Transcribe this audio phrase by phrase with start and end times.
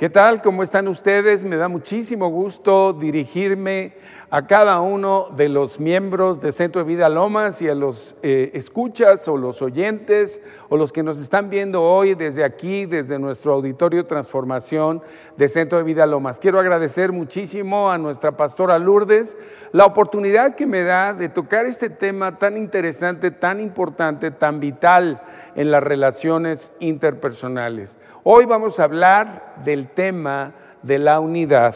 [0.00, 0.40] ¿Qué tal?
[0.40, 1.44] ¿Cómo están ustedes?
[1.44, 3.92] Me da muchísimo gusto dirigirme
[4.30, 8.50] a cada uno de los miembros de Centro de Vida Lomas y a los eh,
[8.54, 10.40] escuchas o los oyentes
[10.70, 15.02] o los que nos están viendo hoy desde aquí, desde nuestro auditorio Transformación
[15.36, 16.38] de Centro de Vida Lomas.
[16.38, 19.36] Quiero agradecer muchísimo a nuestra pastora Lourdes
[19.72, 25.20] la oportunidad que me da de tocar este tema tan interesante, tan importante, tan vital
[25.54, 27.98] en las relaciones interpersonales.
[28.22, 31.74] Hoy vamos a hablar del tema de la unidad,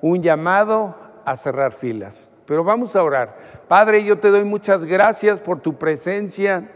[0.00, 2.32] un llamado a cerrar filas.
[2.46, 3.36] Pero vamos a orar.
[3.68, 6.70] Padre, yo te doy muchas gracias por tu presencia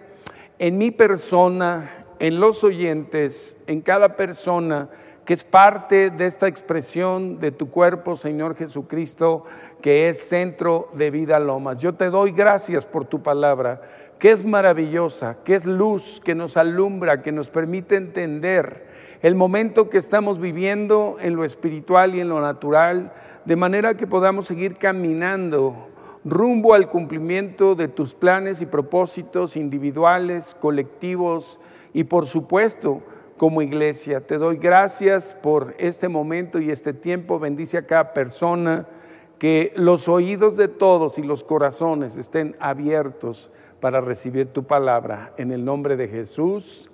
[0.58, 4.90] en mi persona, en los oyentes, en cada persona
[5.24, 9.44] que es parte de esta expresión de tu cuerpo, Señor Jesucristo,
[9.80, 11.80] que es centro de vida lomas.
[11.80, 13.80] Yo te doy gracias por tu palabra,
[14.22, 18.86] que es maravillosa, que es luz, que nos alumbra, que nos permite entender
[19.20, 23.12] el momento que estamos viviendo en lo espiritual y en lo natural
[23.44, 25.88] de manera que podamos seguir caminando
[26.24, 31.58] rumbo al cumplimiento de tus planes y propósitos individuales, colectivos
[31.92, 33.02] y por supuesto
[33.36, 34.24] como iglesia.
[34.24, 37.40] Te doy gracias por este momento y este tiempo.
[37.40, 38.86] Bendice a cada persona,
[39.40, 43.50] que los oídos de todos y los corazones estén abiertos
[43.82, 45.32] para recibir tu palabra.
[45.36, 46.88] En el nombre de Jesús.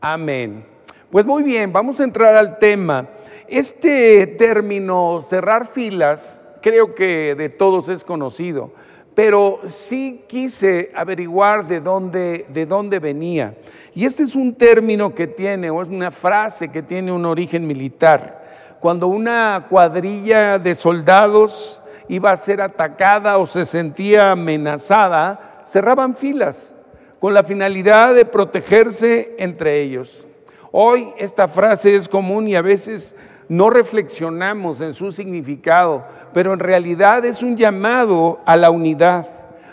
[0.00, 0.64] Amén.
[1.10, 3.08] Pues muy bien, vamos a entrar al tema.
[3.48, 8.70] Este término cerrar filas creo que de todos es conocido,
[9.16, 13.56] pero sí quise averiguar de dónde, de dónde venía.
[13.92, 17.66] Y este es un término que tiene, o es una frase que tiene un origen
[17.66, 18.44] militar.
[18.78, 26.74] Cuando una cuadrilla de soldados iba a ser atacada o se sentía amenazada, cerraban filas
[27.20, 30.26] con la finalidad de protegerse entre ellos.
[30.72, 33.14] Hoy esta frase es común y a veces
[33.48, 39.26] no reflexionamos en su significado, pero en realidad es un llamado a la unidad,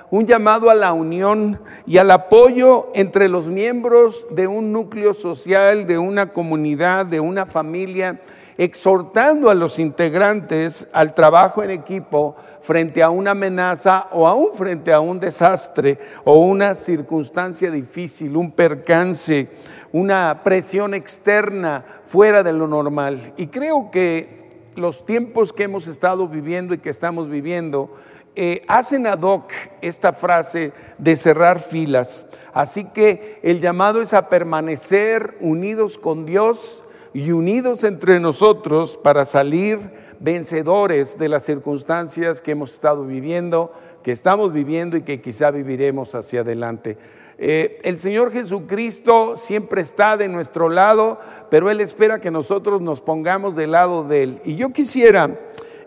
[0.09, 5.86] un llamado a la unión y al apoyo entre los miembros de un núcleo social,
[5.86, 8.20] de una comunidad, de una familia,
[8.58, 14.93] exhortando a los integrantes al trabajo en equipo frente a una amenaza o aún frente
[14.93, 19.49] a un desastre o una circunstancia difícil, un percance,
[19.92, 23.33] una presión externa fuera de lo normal.
[23.38, 24.45] Y creo que
[24.76, 27.94] los tiempos que hemos estado viviendo y que estamos viviendo
[28.38, 29.52] eh, hacen ad hoc
[29.82, 32.27] esta frase de cerrar filas.
[32.54, 36.83] Así que el llamado es a permanecer unidos con Dios
[37.15, 39.80] y unidos entre nosotros para salir
[40.20, 43.71] vencedores de las circunstancias que hemos estado viviendo,
[44.03, 46.98] que estamos viviendo y que quizá viviremos hacia adelante.
[47.37, 51.17] Eh, el Señor Jesucristo siempre está de nuestro lado,
[51.49, 54.42] pero Él espera que nosotros nos pongamos del lado de Él.
[54.43, 55.39] Y yo quisiera,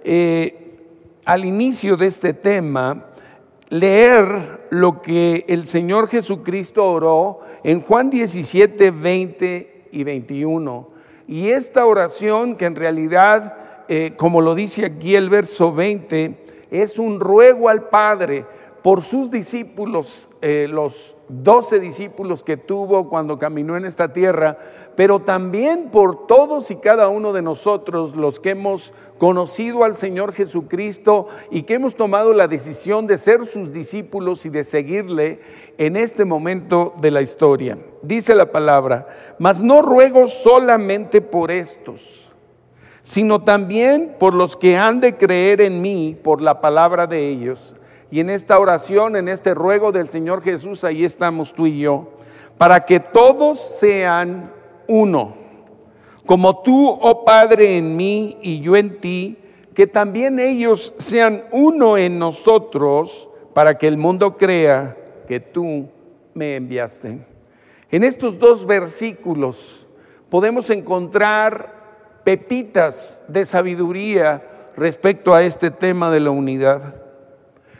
[0.04, 0.78] eh,
[1.26, 3.04] al inicio de este tema,
[3.68, 10.97] leer lo que el Señor Jesucristo oró en Juan 17, 20 y 21.
[11.28, 16.34] Y esta oración, que en realidad, eh, como lo dice aquí el verso 20,
[16.70, 18.44] es un ruego al Padre
[18.82, 24.58] por sus discípulos, los doce discípulos que tuvo cuando caminó en esta tierra,
[24.96, 30.32] pero también por todos y cada uno de nosotros los que hemos conocido al Señor
[30.32, 35.40] Jesucristo y que hemos tomado la decisión de ser sus discípulos y de seguirle
[35.76, 37.78] en este momento de la historia.
[38.02, 39.08] Dice la palabra,
[39.38, 42.32] mas no ruego solamente por estos,
[43.02, 47.74] sino también por los que han de creer en mí por la palabra de ellos
[48.10, 52.08] y en esta oración, en este ruego del Señor Jesús, ahí estamos tú y yo,
[52.56, 54.52] para que todos sean
[54.86, 55.34] uno,
[56.24, 59.38] como tú, oh Padre, en mí y yo en ti,
[59.74, 64.96] que también ellos sean uno en nosotros, para que el mundo crea
[65.26, 65.88] que tú
[66.34, 67.26] me enviaste.
[67.90, 69.86] En estos dos versículos
[70.28, 77.07] podemos encontrar pepitas de sabiduría respecto a este tema de la unidad.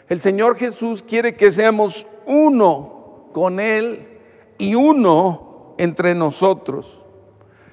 [0.08, 4.06] El Señor Jesús quiere que seamos uno con Él
[4.56, 7.00] y uno entre nosotros.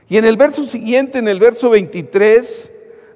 [0.07, 2.71] Y en el verso siguiente, en el verso 23,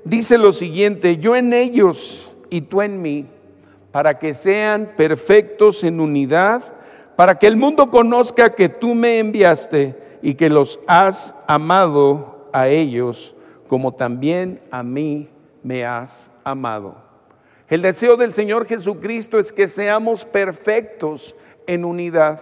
[0.05, 3.27] dice lo siguiente, yo en ellos y tú en mí,
[3.91, 6.73] para que sean perfectos en unidad,
[7.15, 12.67] para que el mundo conozca que tú me enviaste y que los has amado a
[12.69, 13.35] ellos
[13.67, 15.29] como también a mí
[15.61, 17.08] me has amado.
[17.69, 21.35] El deseo del Señor Jesucristo es que seamos perfectos
[21.67, 22.41] en unidad.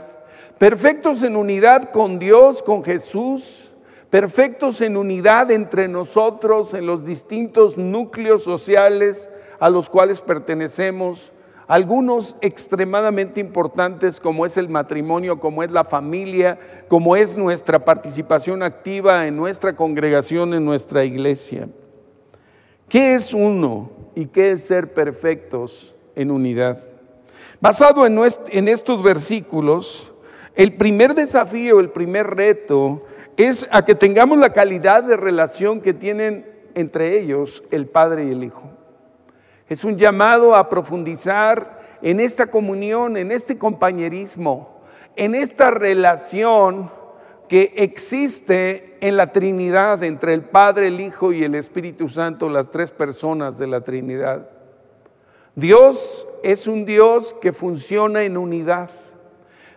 [0.57, 3.73] Perfectos en unidad con Dios, con Jesús,
[4.09, 9.29] perfectos en unidad entre nosotros, en los distintos núcleos sociales
[9.59, 11.33] a los cuales pertenecemos,
[11.67, 16.57] algunos extremadamente importantes como es el matrimonio, como es la familia,
[16.87, 21.67] como es nuestra participación activa en nuestra congregación, en nuestra iglesia.
[22.89, 26.87] ¿Qué es uno y qué es ser perfectos en unidad?
[27.59, 30.13] Basado en, estos versículos,
[30.55, 33.03] el primer desafío, el primer reto
[33.35, 36.45] es a que tengamos la calidad de relación que tienen
[36.75, 38.69] entre ellos el Padre y el Hijo.
[39.67, 44.81] Es un llamado a profundizar en esta comunión, en este compañerismo,
[45.17, 46.89] en esta relación
[47.47, 52.69] que existe en la Trinidad entre el Padre, el Hijo y el Espíritu Santo, las
[52.71, 54.49] tres personas de la Trinidad.
[55.55, 58.89] Dios es un Dios que funciona en unidad.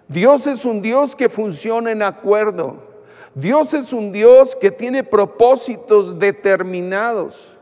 [0.08, 2.90] Dios es un Dios que funciona en acuerdo.
[3.34, 7.56] Dios es un Dios que tiene propósitos determinados.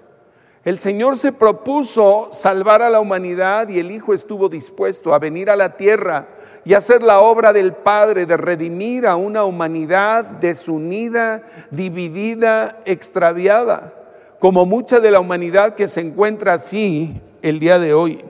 [0.65, 5.51] El Señor se propuso salvar a la humanidad y el Hijo estuvo dispuesto a venir
[5.51, 6.29] a la tierra
[6.65, 13.95] y hacer la obra del Padre de redimir a una humanidad desunida, dividida, extraviada,
[14.39, 18.25] como mucha de la humanidad que se encuentra así el día de hoy.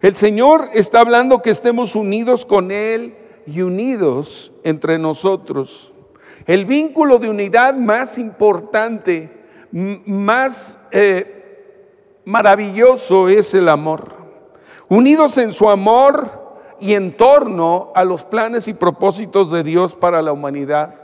[0.00, 3.14] El Señor está hablando que estemos unidos con Él
[3.46, 5.92] y unidos entre nosotros.
[6.46, 9.30] El vínculo de unidad más importante,
[9.72, 14.14] más eh, maravilloso es el amor.
[14.88, 16.45] Unidos en su amor
[16.80, 20.94] y en torno a los planes y propósitos de Dios para la humanidad,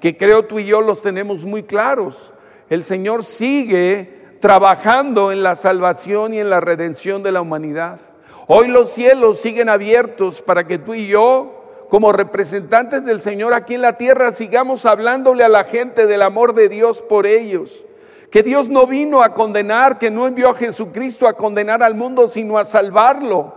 [0.00, 2.32] que creo tú y yo los tenemos muy claros.
[2.68, 8.00] El Señor sigue trabajando en la salvación y en la redención de la humanidad.
[8.46, 13.74] Hoy los cielos siguen abiertos para que tú y yo, como representantes del Señor aquí
[13.74, 17.84] en la tierra, sigamos hablándole a la gente del amor de Dios por ellos.
[18.30, 22.28] Que Dios no vino a condenar, que no envió a Jesucristo a condenar al mundo,
[22.28, 23.54] sino a salvarlo.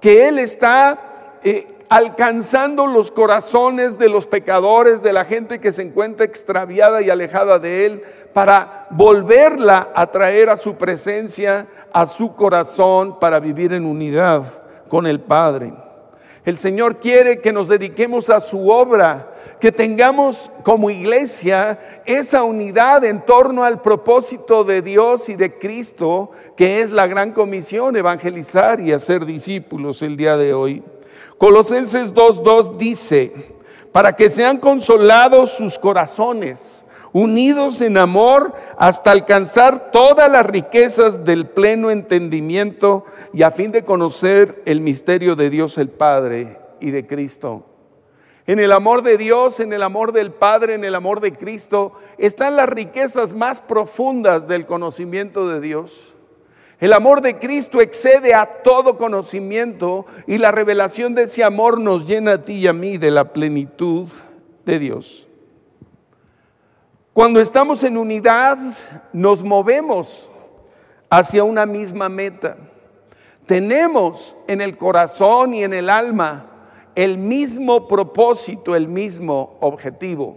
[0.00, 1.11] Que Él está
[1.44, 7.10] eh, alcanzando los corazones de los pecadores, de la gente que se encuentra extraviada y
[7.10, 8.02] alejada de Él,
[8.32, 14.42] para volverla a traer a su presencia, a su corazón, para vivir en unidad
[14.88, 15.74] con el Padre.
[16.44, 23.04] El Señor quiere que nos dediquemos a su obra, que tengamos como iglesia esa unidad
[23.04, 28.80] en torno al propósito de Dios y de Cristo, que es la gran comisión, evangelizar
[28.80, 30.82] y hacer discípulos el día de hoy.
[31.42, 33.32] Colosenses 2.2 dice,
[33.90, 41.48] para que sean consolados sus corazones unidos en amor hasta alcanzar todas las riquezas del
[41.48, 47.08] pleno entendimiento y a fin de conocer el misterio de Dios el Padre y de
[47.08, 47.66] Cristo.
[48.46, 51.94] En el amor de Dios, en el amor del Padre, en el amor de Cristo,
[52.18, 56.11] están las riquezas más profundas del conocimiento de Dios.
[56.82, 62.06] El amor de Cristo excede a todo conocimiento y la revelación de ese amor nos
[62.06, 64.08] llena a ti y a mí de la plenitud
[64.64, 65.28] de Dios.
[67.12, 68.58] Cuando estamos en unidad,
[69.12, 70.28] nos movemos
[71.08, 72.56] hacia una misma meta.
[73.46, 76.46] Tenemos en el corazón y en el alma
[76.96, 80.36] el mismo propósito, el mismo objetivo.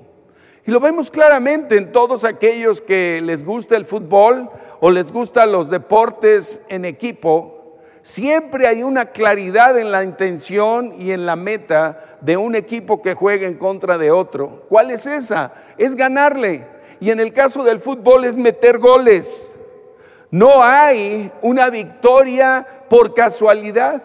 [0.67, 5.51] Y lo vemos claramente en todos aquellos que les gusta el fútbol o les gustan
[5.51, 7.78] los deportes en equipo.
[8.01, 13.13] Siempre hay una claridad en la intención y en la meta de un equipo que
[13.13, 14.63] juega en contra de otro.
[14.68, 15.54] ¿Cuál es esa?
[15.78, 16.66] Es ganarle.
[16.99, 19.56] Y en el caso del fútbol es meter goles.
[20.31, 24.01] No hay una victoria por casualidad.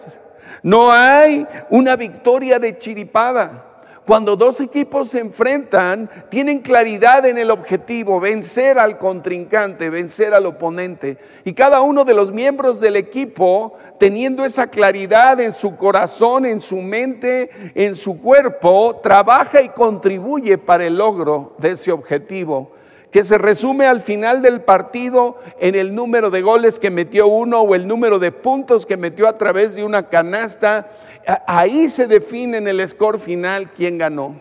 [0.61, 3.70] No hay una victoria de chiripada.
[4.11, 10.47] Cuando dos equipos se enfrentan, tienen claridad en el objetivo, vencer al contrincante, vencer al
[10.47, 11.17] oponente.
[11.45, 16.59] Y cada uno de los miembros del equipo, teniendo esa claridad en su corazón, en
[16.59, 22.73] su mente, en su cuerpo, trabaja y contribuye para el logro de ese objetivo
[23.11, 27.61] que se resume al final del partido en el número de goles que metió uno
[27.61, 30.89] o el número de puntos que metió a través de una canasta.
[31.45, 34.35] Ahí se define en el score final quién ganó.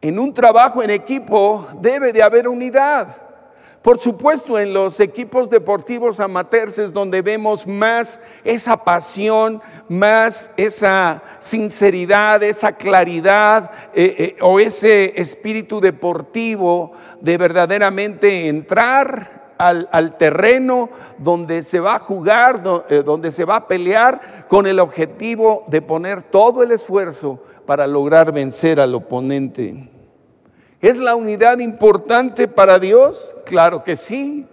[0.00, 3.21] En un trabajo en equipo debe de haber unidad.
[3.82, 11.20] Por supuesto, en los equipos deportivos amateurs es donde vemos más esa pasión, más esa
[11.40, 21.62] sinceridad, esa claridad eh, eh, o ese espíritu deportivo de verdaderamente entrar al, terreno donde
[21.62, 26.22] se va a jugar, eh, donde se va a pelear con el objetivo de poner
[26.22, 29.88] todo el esfuerzo para lograr vencer al oponente.
[30.82, 33.34] ¿Es la unidad importante para Dios?
[33.46, 34.46] Claro que sí.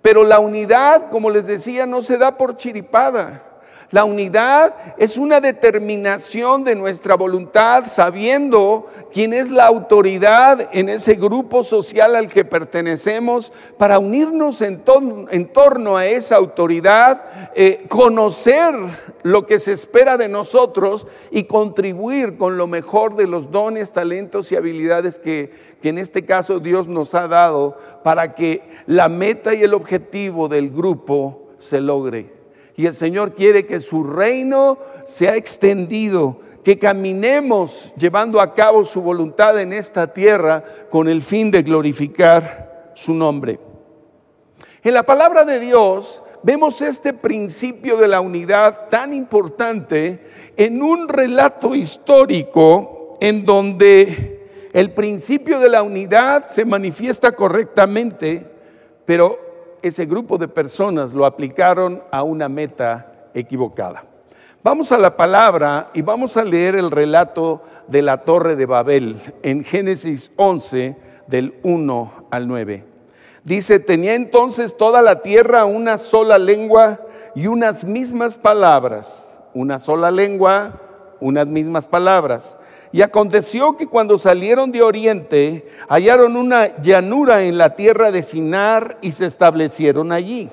[0.00, 3.44] Pero la unidad, como les decía, no se da por chiripada.
[3.90, 11.14] La unidad es una determinación de nuestra voluntad sabiendo quién es la autoridad en ese
[11.14, 18.74] grupo social al que pertenecemos para unirnos en, torno a esa autoridad, eh, conocer
[19.22, 24.52] lo que se espera de nosotros y contribuir con lo mejor de los dones, talentos
[24.52, 29.54] y habilidades que, que en este caso Dios nos ha dado para que la meta
[29.54, 32.37] y el objetivo del grupo se logre
[32.78, 39.02] y el Señor quiere que su reino sea extendido, que caminemos llevando a cabo su
[39.02, 43.58] voluntad en esta tierra con el fin de glorificar su nombre.
[44.84, 50.24] En la palabra de Dios vemos este principio de la unidad tan importante
[50.56, 58.48] en un relato histórico en donde el principio de la unidad se manifiesta correctamente,
[59.04, 59.47] pero
[59.82, 64.04] ese grupo de personas lo aplicaron a una meta equivocada.
[64.62, 69.16] Vamos a la palabra y vamos a leer el relato de la torre de Babel
[69.42, 72.84] en Génesis 11 del 1 al 9.
[73.44, 77.00] Dice, tenía entonces toda la tierra una sola lengua
[77.34, 80.80] y unas mismas palabras, una sola lengua,
[81.20, 82.58] unas mismas palabras.
[82.92, 88.98] Y aconteció que cuando salieron de oriente, hallaron una llanura en la tierra de Sinar
[89.02, 90.48] y se establecieron allí.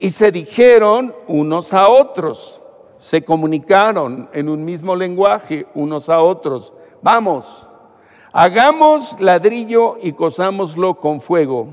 [0.00, 2.60] Y se dijeron unos a otros,
[2.98, 7.66] se comunicaron en un mismo lenguaje unos a otros, vamos,
[8.32, 11.68] hagamos ladrillo y cosámoslo con fuego.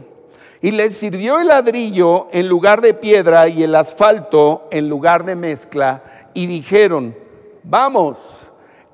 [0.61, 5.35] Y les sirvió el ladrillo en lugar de piedra y el asfalto en lugar de
[5.35, 6.03] mezcla.
[6.35, 7.15] Y dijeron,
[7.63, 8.40] vamos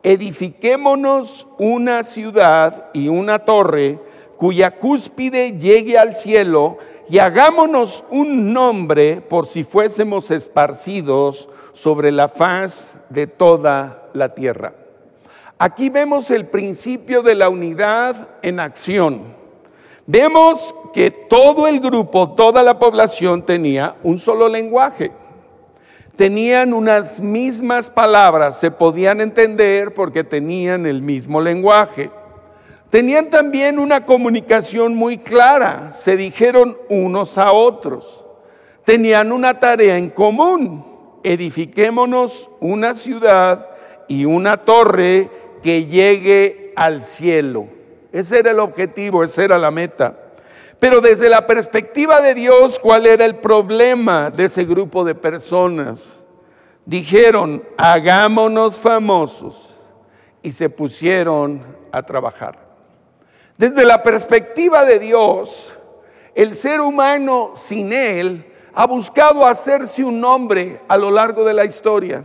[0.03, 3.99] edifiquémonos una ciudad y una torre
[4.37, 6.77] cuya cúspide llegue al cielo
[7.09, 14.73] y hagámonos un nombre por si fuésemos esparcidos sobre la faz de toda la tierra.
[15.57, 19.35] Aquí vemos el principio de la unidad en acción.
[20.05, 25.11] Vemos que todo el grupo, toda la población tenía un solo lenguaje
[26.17, 32.09] tenían unas mismas palabras, se podían entender porque tenían el mismo lenguaje.
[32.89, 38.25] Tenían también una comunicación muy clara, se dijeron unos a otros.
[38.83, 40.83] Tenían una tarea en común,
[41.23, 43.69] edifiquémonos una ciudad
[44.07, 45.29] y una torre
[45.61, 47.67] que llegue al cielo.
[48.11, 50.17] Ese era el objetivo, esa era la meta.
[50.79, 56.23] Pero desde la perspectiva de Dios, ¿cuál era el problema de ese grupo de personas?
[56.85, 59.75] Dijeron, hagámonos famosos
[60.43, 62.59] y se pusieron a trabajar.
[63.57, 65.73] Desde la perspectiva de Dios,
[66.35, 71.65] el ser humano sin Él ha buscado hacerse un nombre a lo largo de la
[71.65, 72.23] historia.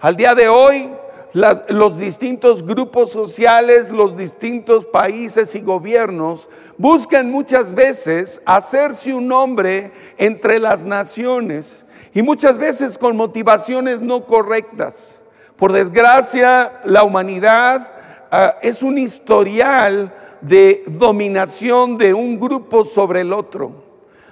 [0.00, 0.90] Al día de hoy,
[1.32, 9.92] los distintos grupos sociales, los distintos países y gobiernos buscan muchas veces hacerse un nombre
[10.18, 15.20] entre las naciones y muchas veces con motivaciones no correctas.
[15.56, 17.92] Por desgracia, la humanidad
[18.30, 23.84] ah, es un historial de dominación de un grupo sobre el otro,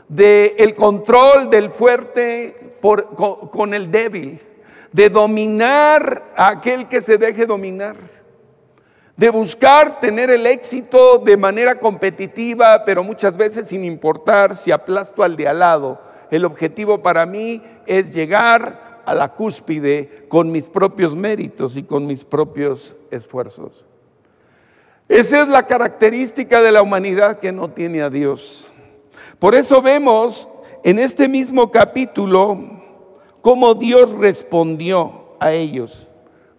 [0.09, 4.41] de el control del fuerte con el débil
[4.93, 7.97] de dominar a aquel que se deje dominar,
[9.17, 15.23] de buscar tener el éxito de manera competitiva, pero muchas veces sin importar si aplasto
[15.23, 16.01] al de al lado.
[16.31, 22.07] El objetivo para mí es llegar a la cúspide con mis propios méritos y con
[22.07, 23.87] mis propios esfuerzos.
[25.09, 28.71] Esa es la característica de la humanidad que no tiene a Dios.
[29.39, 30.47] Por eso vemos
[30.85, 32.79] en este mismo capítulo
[33.43, 36.09] cómo Dios respondió a ellos.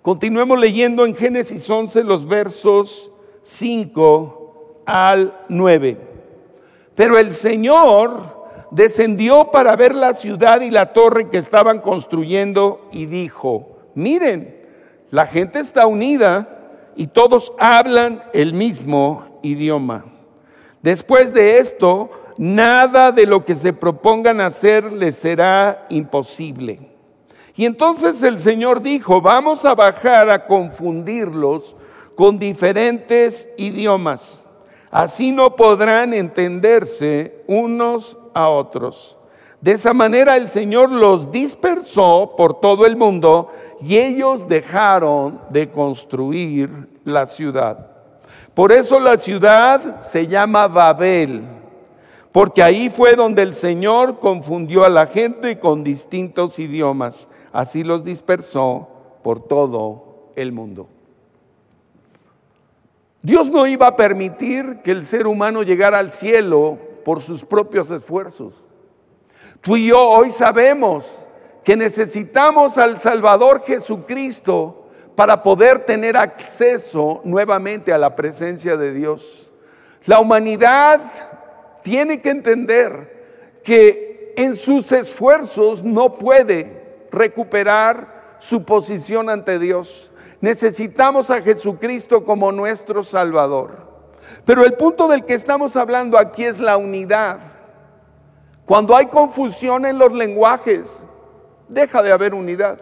[0.01, 3.11] Continuemos leyendo en Génesis 11 los versos
[3.43, 5.97] 5 al 9.
[6.95, 8.39] Pero el Señor
[8.71, 14.59] descendió para ver la ciudad y la torre que estaban construyendo y dijo, miren,
[15.11, 20.05] la gente está unida y todos hablan el mismo idioma.
[20.81, 22.09] Después de esto,
[22.39, 26.79] nada de lo que se propongan hacer les será imposible.
[27.57, 31.75] Y entonces el Señor dijo, vamos a bajar a confundirlos
[32.15, 34.45] con diferentes idiomas.
[34.89, 39.17] Así no podrán entenderse unos a otros.
[39.59, 45.69] De esa manera el Señor los dispersó por todo el mundo y ellos dejaron de
[45.69, 47.87] construir la ciudad.
[48.53, 51.58] Por eso la ciudad se llama Babel,
[52.31, 57.27] porque ahí fue donde el Señor confundió a la gente con distintos idiomas.
[57.51, 58.87] Así los dispersó
[59.23, 60.87] por todo el mundo.
[63.21, 67.89] Dios no iba a permitir que el ser humano llegara al cielo por sus propios
[67.91, 68.61] esfuerzos.
[69.61, 71.05] Tú y yo hoy sabemos
[71.63, 79.51] que necesitamos al Salvador Jesucristo para poder tener acceso nuevamente a la presencia de Dios.
[80.05, 81.01] La humanidad
[81.83, 90.11] tiene que entender que en sus esfuerzos no puede recuperar su posición ante Dios.
[90.41, 93.89] Necesitamos a Jesucristo como nuestro Salvador.
[94.45, 97.39] Pero el punto del que estamos hablando aquí es la unidad.
[98.65, 101.03] Cuando hay confusión en los lenguajes,
[101.67, 102.79] deja de haber unidad.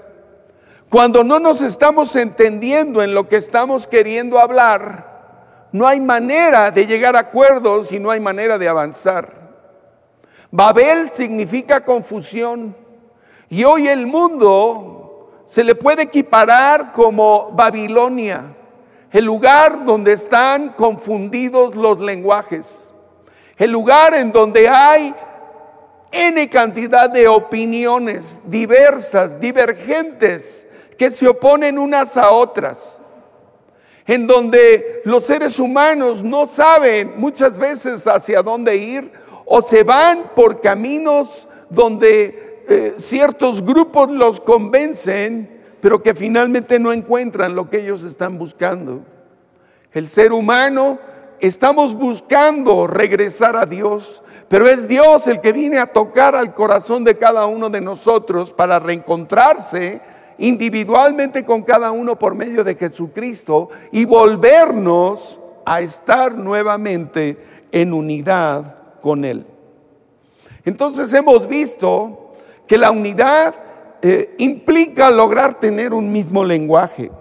[0.90, 5.07] Cuando no nos estamos entendiendo en lo que estamos queriendo hablar,
[5.78, 9.34] no hay manera de llegar a acuerdos y no hay manera de avanzar.
[10.52, 12.76] Babel significa confusión
[13.50, 18.56] y hoy el mundo se le puede equiparar como Babilonia,
[19.12, 22.94] el lugar donde están confundidos los lenguajes,
[23.58, 25.16] el lugar en donde hay
[26.12, 30.68] N cantidad de opiniones diversas, divergentes,
[30.98, 33.02] que se oponen unas a otras,
[34.08, 39.12] en donde los seres humanos no saben muchas veces hacia dónde ir
[39.46, 46.94] o se van por caminos donde eh, ciertos grupos los convencen, pero que finalmente no
[46.94, 49.02] encuentran lo que ellos están buscando.
[49.92, 51.00] El ser humano
[51.40, 57.04] estamos buscando regresar a Dios, pero es Dios el que viene a tocar al corazón
[57.04, 60.02] de cada uno de nosotros para reencontrarse
[60.38, 67.38] individualmente con cada uno por medio de Jesucristo y volvernos a estar nuevamente
[67.72, 69.46] en unidad con Él.
[70.64, 72.34] Entonces hemos visto
[72.68, 73.56] que la unidad
[74.02, 77.12] eh, implica lograr tener un mismo lenguaje,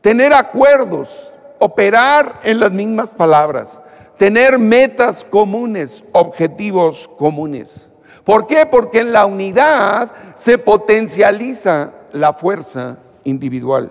[0.00, 3.80] tener acuerdos, operar en las mismas palabras,
[4.16, 7.90] tener metas comunes, objetivos comunes.
[8.22, 8.66] ¿Por qué?
[8.66, 13.90] Porque en la unidad se potencializa la fuerza individual.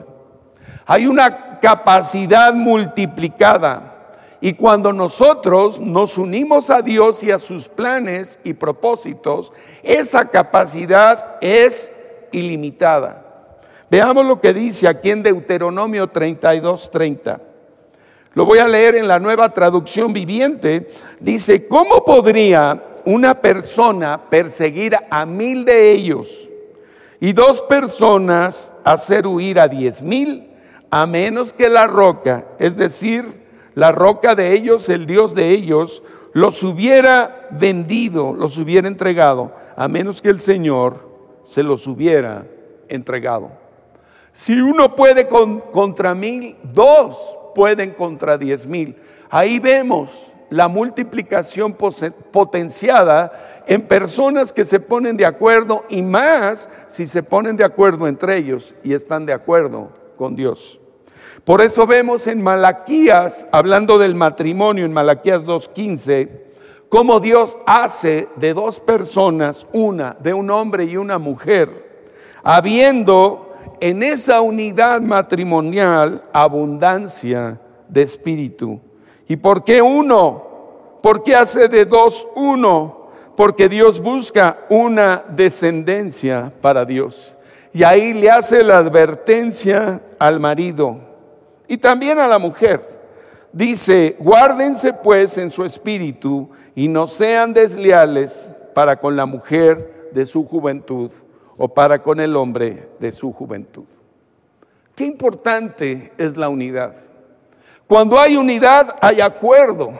[0.85, 8.39] Hay una capacidad multiplicada y cuando nosotros nos unimos a Dios y a sus planes
[8.43, 11.91] y propósitos, esa capacidad es
[12.31, 13.23] ilimitada.
[13.89, 17.41] Veamos lo que dice aquí en Deuteronomio 32, 30.
[18.33, 20.87] Lo voy a leer en la nueva traducción viviente.
[21.19, 26.49] Dice, ¿cómo podría una persona perseguir a mil de ellos
[27.23, 30.49] y dos personas hacer huir a diez mil?
[30.91, 33.23] A menos que la roca, es decir,
[33.75, 39.87] la roca de ellos, el Dios de ellos, los hubiera vendido, los hubiera entregado, a
[39.87, 41.07] menos que el Señor
[41.43, 42.45] se los hubiera
[42.89, 43.51] entregado.
[44.33, 48.97] Si uno puede contra mil, dos pueden contra diez mil.
[49.29, 51.75] Ahí vemos la multiplicación
[52.31, 58.07] potenciada en personas que se ponen de acuerdo y más si se ponen de acuerdo
[58.07, 60.79] entre ellos y están de acuerdo con Dios.
[61.43, 66.29] Por eso vemos en Malaquías, hablando del matrimonio en Malaquías 2.15,
[66.87, 72.05] cómo Dios hace de dos personas una, de un hombre y una mujer,
[72.43, 78.79] habiendo en esa unidad matrimonial abundancia de espíritu.
[79.27, 80.43] ¿Y por qué uno?
[81.01, 83.07] ¿Por qué hace de dos uno?
[83.35, 87.37] Porque Dios busca una descendencia para Dios.
[87.73, 90.99] Y ahí le hace la advertencia al marido
[91.67, 92.87] y también a la mujer.
[93.51, 100.25] Dice, guárdense pues en su espíritu y no sean desleales para con la mujer de
[100.25, 101.11] su juventud
[101.57, 103.85] o para con el hombre de su juventud.
[104.95, 106.93] Qué importante es la unidad.
[107.93, 109.93] Cuando hay unidad hay acuerdo.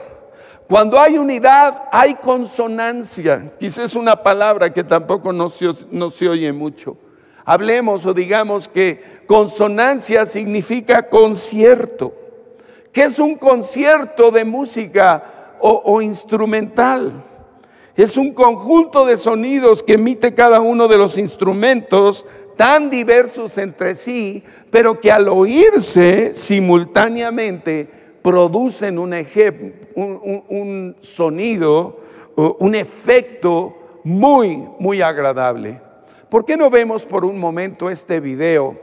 [0.68, 3.52] Cuando hay unidad hay consonancia.
[3.60, 6.96] Quizás es una palabra que tampoco no se, no se oye mucho.
[7.44, 12.12] Hablemos o digamos que consonancia significa concierto.
[12.90, 17.12] ¿Qué es un concierto de música o, o instrumental?
[17.94, 23.94] Es un conjunto de sonidos que emite cada uno de los instrumentos, tan diversos entre
[23.94, 27.88] sí, pero que al oírse simultáneamente
[28.22, 29.12] producen un,
[29.94, 32.00] un, sonido,
[32.36, 35.80] un efecto muy, muy agradable.
[36.28, 38.80] ¿Por qué no vemos por un momento este video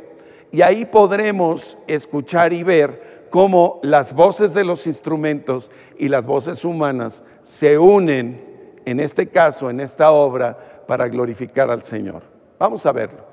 [0.52, 6.66] y ahí podremos escuchar y ver cómo las voces de los instrumentos y las voces
[6.66, 12.24] humanas se unen, en este caso, en esta obra, para glorificar al Señor.
[12.60, 13.31] Vamos a verlo.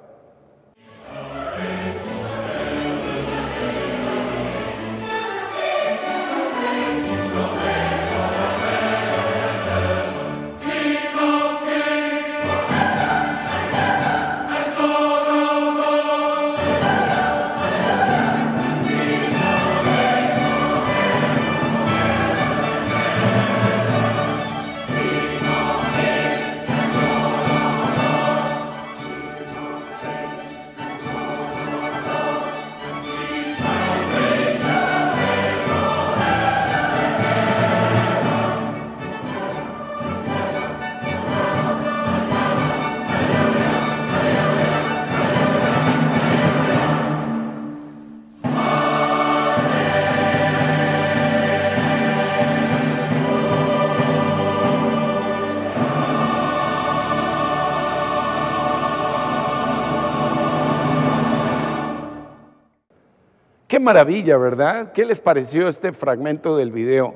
[63.79, 64.91] Qué maravilla, ¿verdad?
[64.91, 67.15] ¿Qué les pareció este fragmento del video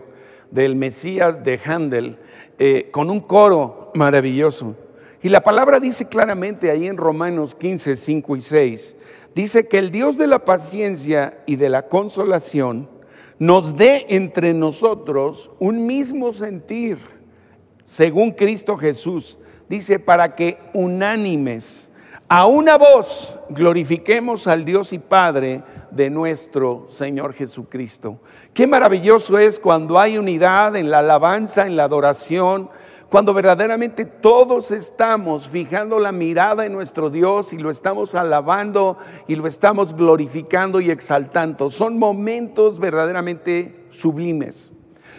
[0.53, 2.21] del Mesías de Handel
[2.57, 4.77] eh, con un coro maravilloso?
[5.25, 8.97] Y la palabra dice claramente ahí en Romanos 15, 5 y 6,
[9.35, 12.89] dice que el Dios de la paciencia y de la consolación
[13.41, 16.99] nos dé entre nosotros un mismo sentir,
[17.83, 19.37] según Cristo Jesús.
[19.69, 21.91] Dice, para que unánimes,
[22.35, 28.21] a una voz, glorifiquemos al Dios y Padre de nuestro Señor Jesucristo.
[28.55, 32.71] Qué maravilloso es cuando hay unidad en la alabanza, en la adoración,
[33.11, 38.97] cuando verdaderamente todos estamos fijando la mirada en nuestro Dios y lo estamos alabando
[39.29, 41.69] y lo estamos glorificando y exaltando.
[41.69, 44.73] Son momentos verdaderamente sublimes.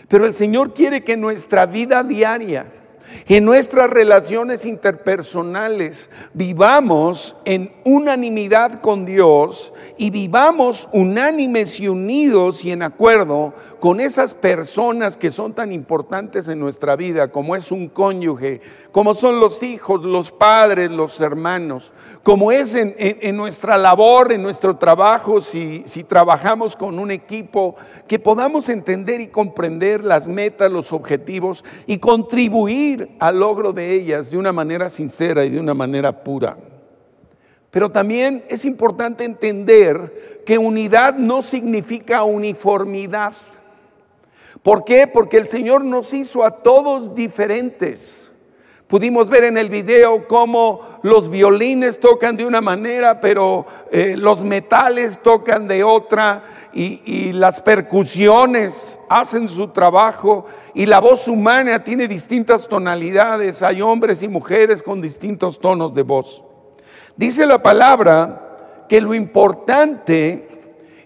[0.07, 2.65] Pero el Señor quiere que nuestra vida diaria,
[3.27, 12.71] en nuestras relaciones interpersonales vivamos en unanimidad con Dios y vivamos unánimes y unidos y
[12.71, 17.89] en acuerdo con esas personas que son tan importantes en nuestra vida, como es un
[17.89, 18.61] cónyuge,
[18.93, 21.91] como son los hijos, los padres, los hermanos,
[22.23, 27.75] como es en, nuestra labor, en nuestro trabajo, si, trabajamos con un equipo,
[28.07, 34.29] que podamos entender y comprender las metas, los objetivos y contribuir al logro de ellas
[34.29, 36.57] de una manera sincera y de una manera pura.
[37.71, 43.33] Pero también es importante entender que unidad no significa uniformidad.
[44.61, 45.07] ¿Por qué?
[45.07, 48.22] Porque el Señor nos hizo a todos diferentes.
[48.87, 54.43] Pudimos ver en el video cómo los violines tocan de una manera, pero eh, los
[54.43, 56.43] metales tocan de otra
[56.73, 63.63] y, las percusiones hacen su trabajo y la voz humana tiene distintas tonalidades.
[63.63, 66.43] Hay hombres y mujeres con distintos tonos de voz.
[67.15, 70.47] Dice la palabra que lo importante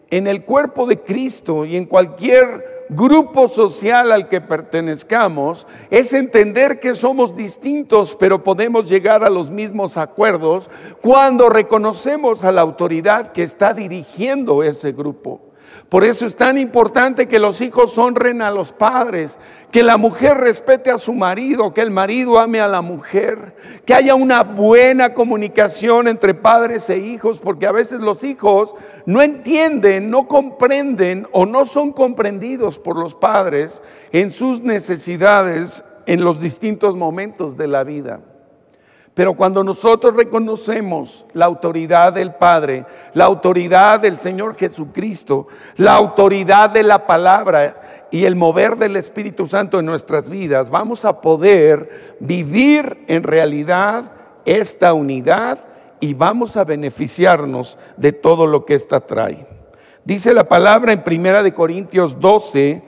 [0.10, 6.80] en el cuerpo de Cristo y en cualquier grupo social al que pertenezcamos es entender
[6.80, 10.70] que somos distintos, pero podemos llegar a los mismos acuerdos
[11.02, 15.47] cuando reconocemos a la autoridad que está dirigiendo ese grupo.
[15.90, 19.40] Por eso es tan importante que los hijos honren a los padres,
[19.72, 23.94] que la mujer respete a su marido, que el marido ame a la mujer, que
[23.94, 30.12] haya una buena comunicación entre padres e hijos, porque a veces los hijos no entienden,
[30.12, 36.98] no comprenden o no son comprendidos por los padres en sus necesidades en los distintos
[36.98, 38.20] momentos de la vida.
[39.18, 46.70] Pero cuando nosotros reconocemos la autoridad del Padre, la autoridad del Señor Jesucristo, la autoridad
[46.70, 52.18] de la palabra y el mover del Espíritu Santo en nuestras vidas, vamos a poder
[52.20, 54.12] vivir en realidad
[54.46, 55.66] esta unidad
[56.00, 59.48] y vamos a beneficiarnos de todo lo que ésta trae.
[60.06, 62.84] Dice la palabra en Primera de Corintios 12,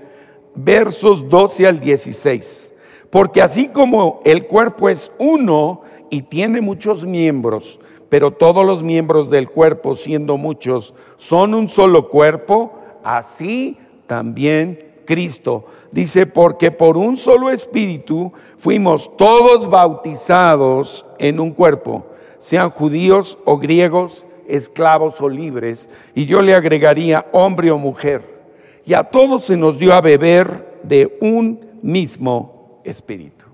[0.53, 2.75] versos 12 al 16.
[3.09, 9.29] Porque así como el cuerpo es uno y tiene muchos miembros, pero todos los miembros
[9.29, 15.65] del cuerpo, siendo muchos, son un solo cuerpo, así también Cristo.
[15.91, 22.05] Dice, porque por un solo espíritu fuimos todos bautizados en un cuerpo,
[22.37, 28.39] sean judíos o griegos, esclavos o libres, y yo le agregaría hombre o mujer.
[28.85, 33.48] Y a todos se nos dio a beber de un mismo espíritu.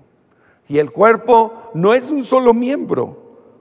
[0.68, 3.16] Y el cuerpo no es un solo miembro,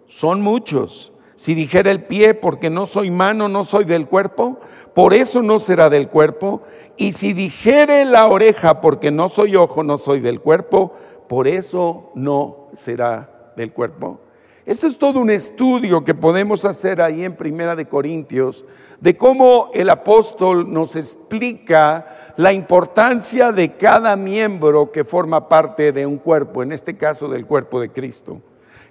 [0.07, 4.57] son muchos, Si dijera el pie, porque no soy mano, no soy del cuerpo,
[4.93, 6.61] por eso no será del cuerpo.
[6.95, 10.93] Y si dijere la oreja, porque no soy ojo, no soy del cuerpo,
[11.27, 14.21] por eso no será del cuerpo.
[14.65, 18.65] Eso es todo un estudio que podemos hacer ahí en Primera de Corintios,
[18.99, 26.08] de cómo el apóstol nos explica la importancia de cada miembro que forma parte de
[26.08, 28.41] un cuerpo, en este caso del cuerpo de Cristo.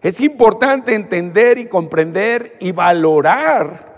[0.01, 3.95] Es importante entender y comprender y valorar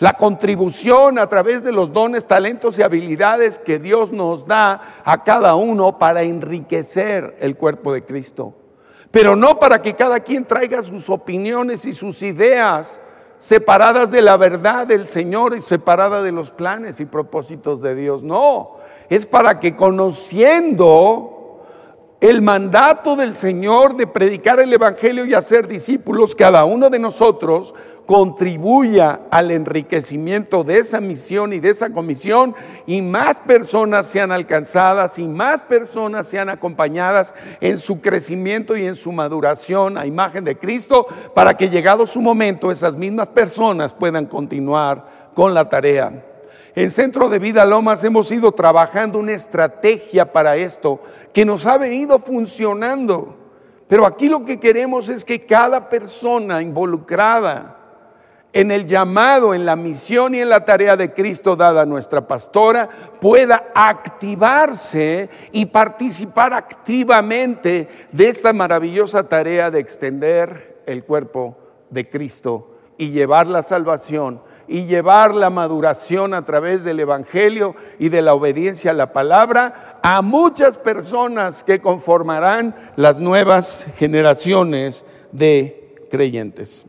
[0.00, 5.24] la contribución a través de los dones, talentos y habilidades que Dios nos da a
[5.24, 8.52] cada uno para enriquecer el cuerpo de Cristo
[9.14, 13.00] pero no para que cada quien traiga sus opiniones y sus ideas
[13.38, 18.24] separadas de la verdad del Señor y separadas de los planes y propósitos de Dios.
[18.24, 18.72] No,
[19.08, 21.62] es para que conociendo
[22.20, 27.72] el mandato del Señor de predicar el Evangelio y hacer discípulos, cada uno de nosotros
[28.06, 32.54] contribuya al enriquecimiento de esa misión y de esa comisión
[32.86, 38.94] y más personas sean alcanzadas y más personas sean acompañadas en su crecimiento y en
[38.94, 44.26] su maduración a imagen de Cristo para que llegado su momento esas mismas personas puedan
[44.26, 46.24] continuar con la tarea.
[46.76, 51.00] En Centro de Vida Lomas hemos ido trabajando una estrategia para esto
[51.32, 53.36] que nos ha venido funcionando.
[53.86, 57.83] Pero aquí lo que queremos es que cada persona involucrada
[58.54, 62.26] en el llamado, en la misión y en la tarea de Cristo dada a nuestra
[62.26, 62.88] pastora,
[63.20, 71.58] pueda activarse y participar activamente de esta maravillosa tarea de extender el cuerpo
[71.90, 78.08] de Cristo y llevar la salvación y llevar la maduración a través del Evangelio y
[78.08, 86.06] de la obediencia a la palabra a muchas personas que conformarán las nuevas generaciones de
[86.08, 86.86] creyentes.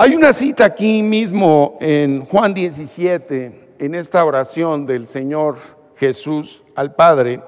[0.00, 5.56] Hay una cita aquí mismo en Juan 17, en esta oración del Señor
[5.96, 7.40] Jesús al Padre,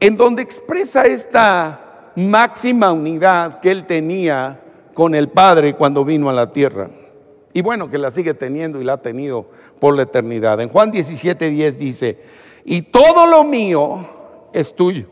[0.00, 4.58] en donde expresa esta máxima unidad que él tenía
[4.94, 6.88] con el Padre cuando vino a la tierra.
[7.52, 10.62] Y bueno, que la sigue teniendo y la ha tenido por la eternidad.
[10.62, 12.18] En Juan 17, 10 dice,
[12.64, 14.06] y todo lo mío
[14.54, 15.04] es tuyo,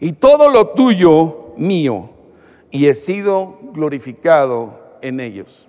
[0.00, 2.10] y todo lo tuyo mío,
[2.72, 5.68] y he sido glorificado en ellos.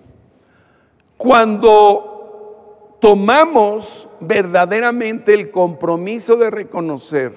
[1.17, 7.33] Cuando tomamos verdaderamente el compromiso de reconocer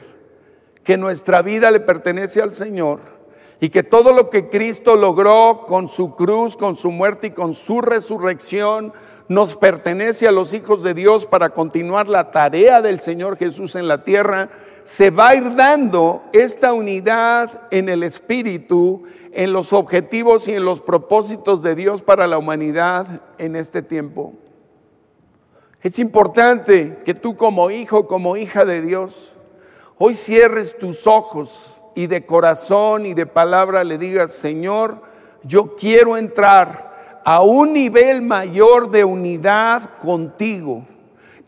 [0.85, 3.19] que nuestra vida le pertenece al Señor,
[3.61, 7.55] y que todo lo que Cristo logró con su cruz, con su muerte y con
[7.55, 8.93] su resurrección
[9.27, 13.89] nos pertenece a los hijos de Dios para continuar la tarea del Señor Jesús en
[13.89, 14.49] la tierra,
[14.89, 20.65] se va a ir dando esta unidad en el Espíritu, en los objetivos y en
[20.65, 24.33] los propósitos de Dios para la humanidad en este tiempo.
[25.83, 29.35] Es importante que tú como hijo, como hija de Dios,
[29.99, 35.03] hoy cierres tus ojos y de corazón y de palabra le digas, Señor,
[35.43, 40.87] yo quiero entrar a un nivel mayor de unidad contigo.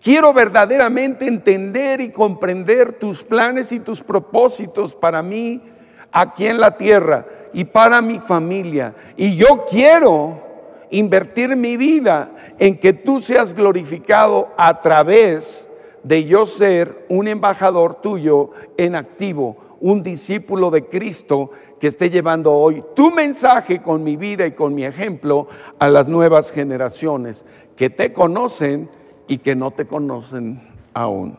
[0.01, 5.63] Quiero verdaderamente entender y comprender tus planes y tus propósitos para mí
[6.11, 8.95] aquí en la tierra y para mi familia.
[9.17, 10.43] Y yo quiero
[10.91, 15.69] invertir mi vida en que tú seas glorificado a través
[16.03, 22.53] de yo ser un embajador tuyo en activo un discípulo de Cristo que esté llevando
[22.53, 27.89] hoy tu mensaje con mi vida y con mi ejemplo a las nuevas generaciones que
[27.89, 28.91] te conocen
[29.29, 30.61] y que no te conocen
[30.95, 31.37] aún.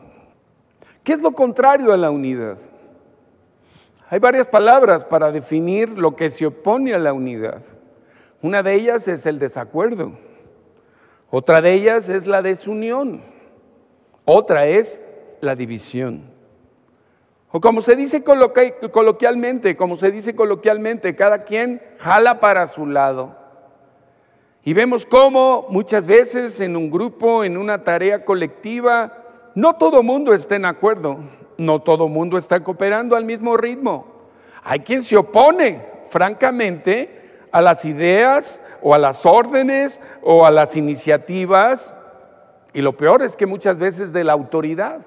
[1.02, 2.58] ¿Qué es lo contrario a la unidad?
[4.08, 7.62] Hay varias palabras para definir lo que se opone a la unidad.
[8.42, 10.12] Una de ellas es el desacuerdo.
[11.30, 13.22] Otra de ellas es la desunión.
[14.24, 15.02] Otra es
[15.40, 16.30] la división.
[17.50, 23.36] O como se dice coloquialmente, como se dice coloquialmente, cada quien jala para su lado.
[24.64, 30.32] Y vemos cómo muchas veces en un grupo, en una tarea colectiva, no todo mundo
[30.32, 31.18] está en acuerdo,
[31.58, 34.06] no todo mundo está cooperando al mismo ritmo.
[34.62, 40.76] Hay quien se opone, francamente, a las ideas o a las órdenes o a las
[40.76, 41.96] iniciativas.
[42.72, 45.00] Y lo peor es que muchas veces de la autoridad.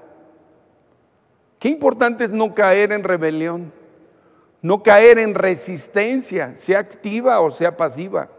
[1.59, 3.71] Qué importante es no caer en rebelión,
[4.61, 8.29] no caer en resistencia, sea activa o sea pasiva.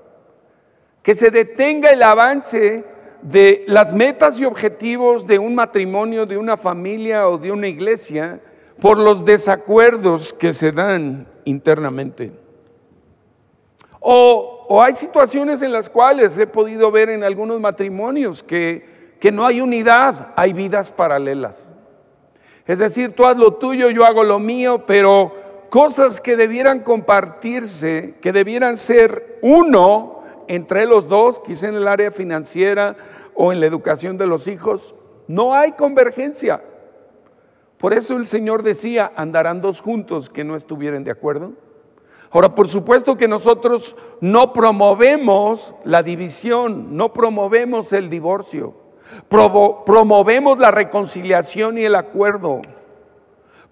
[1.07, 2.85] Que se detenga el avance
[3.23, 8.41] de las metas y objetivos de un matrimonio, de una familia o de una iglesia
[8.81, 12.33] por los desacuerdos que se dan internamente.
[14.01, 19.47] O hay situaciones en las cuales he podido ver en algunos matrimonios que, que no
[19.47, 21.71] hay unidad, hay vidas paralelas.
[22.67, 25.33] Es decir, tú haz lo tuyo, yo hago lo mío, pero
[25.71, 30.16] cosas que debieran compartirse, que debieran ser uno
[30.49, 32.97] entre los dos, quizá en el área financiera
[33.35, 34.95] o en la educación de los hijos,
[35.29, 36.63] no hay convergencia.
[37.79, 41.53] Por eso el Señor decía, andarán dos juntos que no estuvieran de acuerdo.
[42.31, 48.75] Ahora, por supuesto que nosotros no promovemos la división, no promovemos el divorcio,
[49.29, 52.63] promovemos la reconciliación y el acuerdo.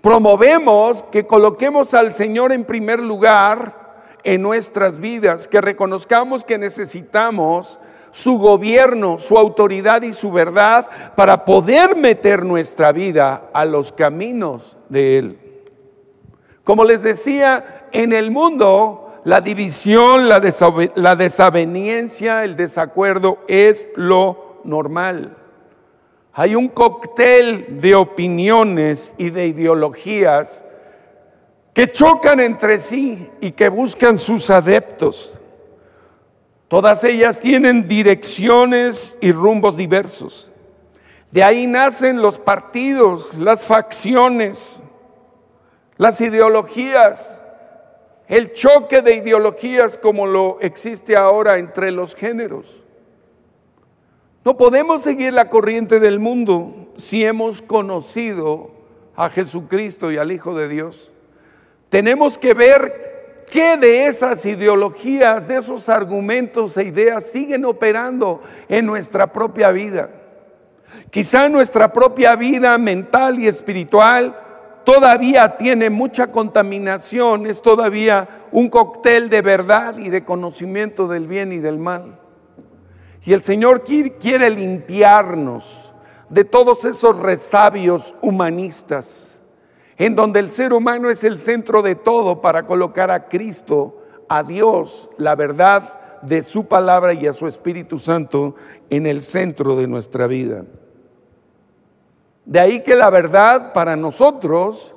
[0.00, 3.83] Promovemos que coloquemos al Señor en primer lugar
[4.24, 7.78] en nuestras vidas, que reconozcamos que necesitamos
[8.10, 14.76] su gobierno, su autoridad y su verdad para poder meter nuestra vida a los caminos
[14.88, 15.38] de Él.
[16.62, 20.40] Como les decía, en el mundo la división, la,
[20.94, 25.36] la desaveniencia, el desacuerdo es lo normal.
[26.32, 30.63] Hay un cóctel de opiniones y de ideologías
[31.74, 35.38] que chocan entre sí y que buscan sus adeptos.
[36.68, 40.54] Todas ellas tienen direcciones y rumbos diversos.
[41.32, 44.80] De ahí nacen los partidos, las facciones,
[45.96, 47.40] las ideologías,
[48.28, 52.66] el choque de ideologías como lo existe ahora entre los géneros.
[54.44, 58.70] No podemos seguir la corriente del mundo si hemos conocido
[59.16, 61.10] a Jesucristo y al Hijo de Dios.
[61.88, 63.04] Tenemos que ver
[63.50, 70.10] ¿Qué de esas ideologías, de esos argumentos e ideas siguen operando en nuestra propia vida?
[71.10, 74.36] Quizá nuestra propia vida mental y espiritual
[74.84, 81.52] todavía tiene mucha contaminación, es todavía un cóctel de verdad y de conocimiento del bien
[81.52, 82.18] y del mal.
[83.24, 85.92] Y el Señor quiere limpiarnos
[86.28, 89.33] de todos esos resabios humanistas
[89.96, 94.42] en donde el ser humano es el centro de todo para colocar a Cristo, a
[94.42, 98.54] Dios, la verdad de su palabra y a su Espíritu Santo
[98.90, 100.64] en el centro de nuestra vida.
[102.44, 104.94] De ahí que la verdad para nosotros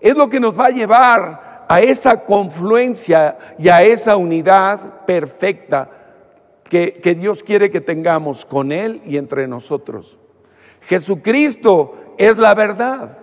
[0.00, 5.90] es lo que nos va a llevar a esa confluencia y a esa unidad perfecta
[6.68, 10.18] que, Dios quiere que tengamos con Él y entre nosotros.
[10.82, 13.18] Jesucristo es la verdad.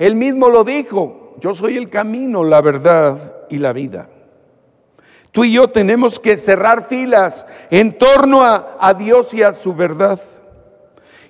[0.00, 4.08] Él mismo lo dijo, yo soy el camino, la verdad y la vida.
[5.30, 9.74] Tú y yo tenemos que cerrar filas en torno a, a, Dios y a su
[9.74, 10.18] verdad.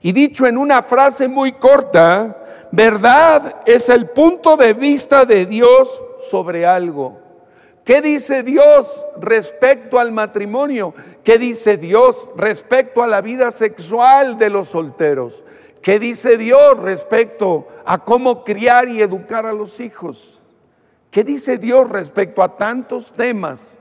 [0.02, 6.00] Y dicho en una frase muy corta, verdad es el punto de vista de Dios
[6.20, 7.18] sobre algo.
[7.84, 10.94] ¿Qué dice Dios respecto al matrimonio?
[11.24, 15.42] ¿Qué dice Dios respecto a la vida sexual de los solteros?
[15.82, 20.40] ¿Qué dice Dios respecto a cómo criar y educar a los hijos?
[21.10, 23.78] ¿Qué dice Dios respecto a tantos temas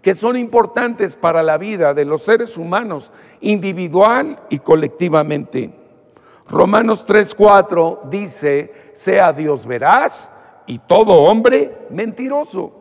[0.00, 3.10] que son importantes para la vida de los seres humanos,
[3.40, 5.74] individual y colectivamente?
[6.48, 10.30] Romanos 3:4 dice, sea Dios veraz
[10.66, 12.72] y todo hombre mentiroso.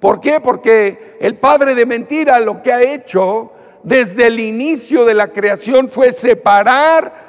[0.00, 0.40] ¿Por qué?
[0.40, 5.88] Porque el padre de mentira lo que ha hecho desde el inicio de la creación
[5.88, 7.27] fue separar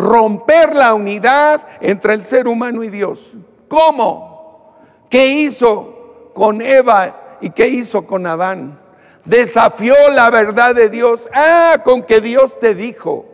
[0.00, 3.32] romper la unidad entre el ser humano y Dios.
[3.68, 4.74] ¿Cómo?
[5.08, 8.80] ¿Qué hizo con Eva y qué hizo con Adán?
[9.24, 11.28] Desafió la verdad de Dios.
[11.34, 13.26] Ah, con que Dios te dijo.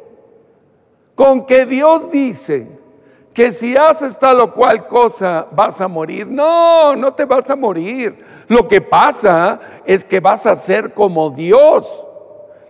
[1.15, 2.69] Con que Dios dice
[3.33, 6.27] que si haces tal o cual cosa vas a morir.
[6.27, 8.19] No, no te vas a morir.
[8.49, 12.07] Lo que pasa es que vas a ser como Dios.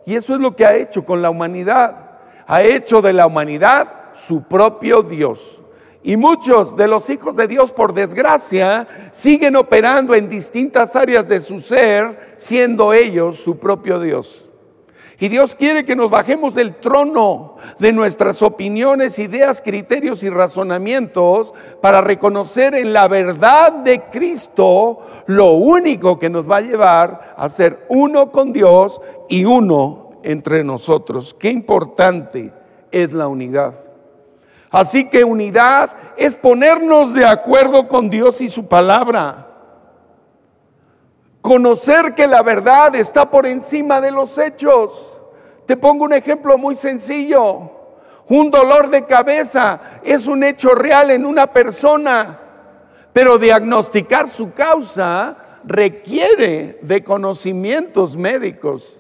[0.04, 2.05] Y eso es lo que ha hecho con la humanidad
[2.46, 5.61] ha hecho de la humanidad su propio Dios.
[6.02, 11.40] Y muchos de los hijos de Dios, por desgracia, siguen operando en distintas áreas de
[11.40, 14.46] su ser, siendo ellos su propio Dios.
[15.18, 21.55] Y Dios quiere que nos bajemos del trono de nuestras opiniones, ideas, criterios y razonamientos
[21.80, 27.49] para reconocer en la verdad de Cristo lo único que nos va a llevar a
[27.49, 31.35] ser uno con Dios y uno entre nosotros.
[31.39, 32.53] Qué importante
[32.91, 33.74] es la unidad.
[34.70, 39.47] Así que unidad es ponernos de acuerdo con Dios y su palabra.
[41.41, 45.16] Conocer que la verdad está por encima de los hechos.
[45.64, 47.70] Te pongo un ejemplo muy sencillo.
[48.29, 52.41] Un dolor de cabeza es un hecho real en una persona,
[53.12, 58.99] pero diagnosticar su causa requiere de conocimientos médicos.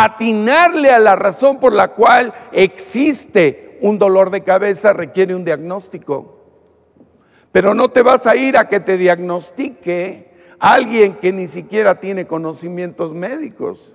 [0.00, 6.38] Atinarle a la razón por la cual existe un dolor de cabeza requiere un diagnóstico.
[7.50, 10.30] Pero no te vas a ir a que te diagnostique
[10.60, 13.92] alguien que ni siquiera tiene conocimientos médicos.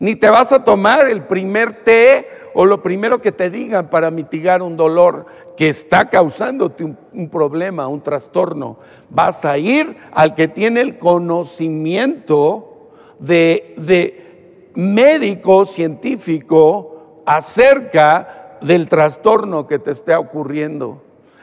[0.00, 4.10] Ni te vas a tomar el primer té o lo primero que te digan para
[4.10, 5.26] mitigar un dolor
[5.56, 8.80] que está causándote un, problema, un trastorno.
[9.10, 14.29] Vas a ir al que tiene el conocimiento de, de
[14.74, 21.02] médico científico acerca del trastorno que te esté ocurriendo.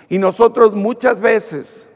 [0.10, 1.90] Y nosotros muchas veces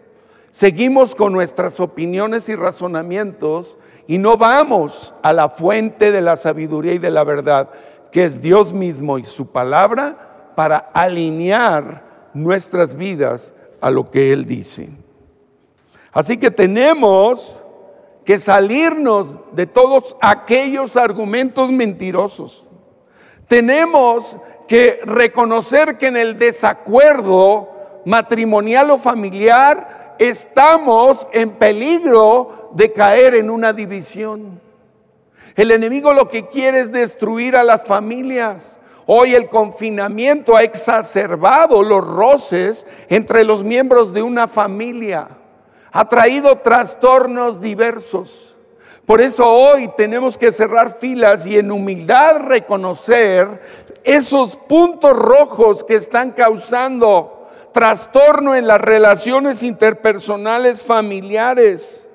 [0.50, 3.78] seguimos con nuestras opiniones y razonamientos
[4.08, 7.70] y no vamos a la fuente de la sabiduría y de la verdad,
[8.12, 14.46] que es Dios mismo y su palabra, para alinear nuestras vidas a lo que Él
[14.46, 14.90] dice.
[16.12, 17.61] Así que tenemos
[18.32, 22.64] que salirnos de todos aquellos argumentos mentirosos.
[23.50, 24.38] Tenemos
[24.70, 27.70] que reconocer que en el desacuerdo
[28.06, 34.62] matrimonial o familiar estamos en peligro de caer en una división.
[35.58, 38.80] El enemigo lo que quiere es destruir a las familias.
[39.08, 45.41] Hoy el confinamiento ha exacerbado los roces entre los miembros de una familia.
[45.92, 48.56] Ha traído trastornos diversos.
[49.06, 53.62] Por eso hoy tenemos que cerrar filas y en humildad reconocer
[54.04, 62.10] esos puntos rojos que están causando trastorno en las relaciones interpersonales familiares.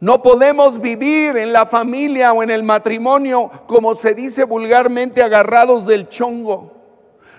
[0.00, 5.86] No podemos vivir en la familia o en el matrimonio, como se dice vulgarmente, agarrados
[5.86, 6.81] del chongo.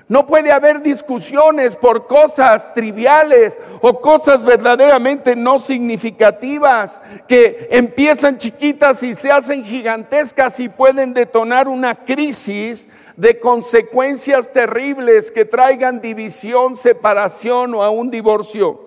[0.09, 9.01] No puede haber discusiones por cosas triviales o cosas verdaderamente no significativas que empiezan chiquitas
[9.03, 16.75] y se hacen gigantescas y pueden detonar una crisis de consecuencias terribles que traigan división,
[16.75, 18.81] separación o a un divorcio.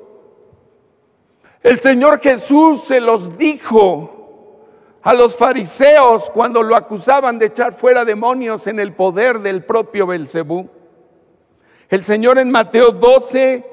[1.63, 4.13] El Señor Jesús se los dijo
[5.03, 10.07] a los fariseos cuando lo acusaban de echar fuera demonios en el poder del propio
[10.07, 10.69] Belcebú.
[11.89, 13.65] El Señor en Mateo 12,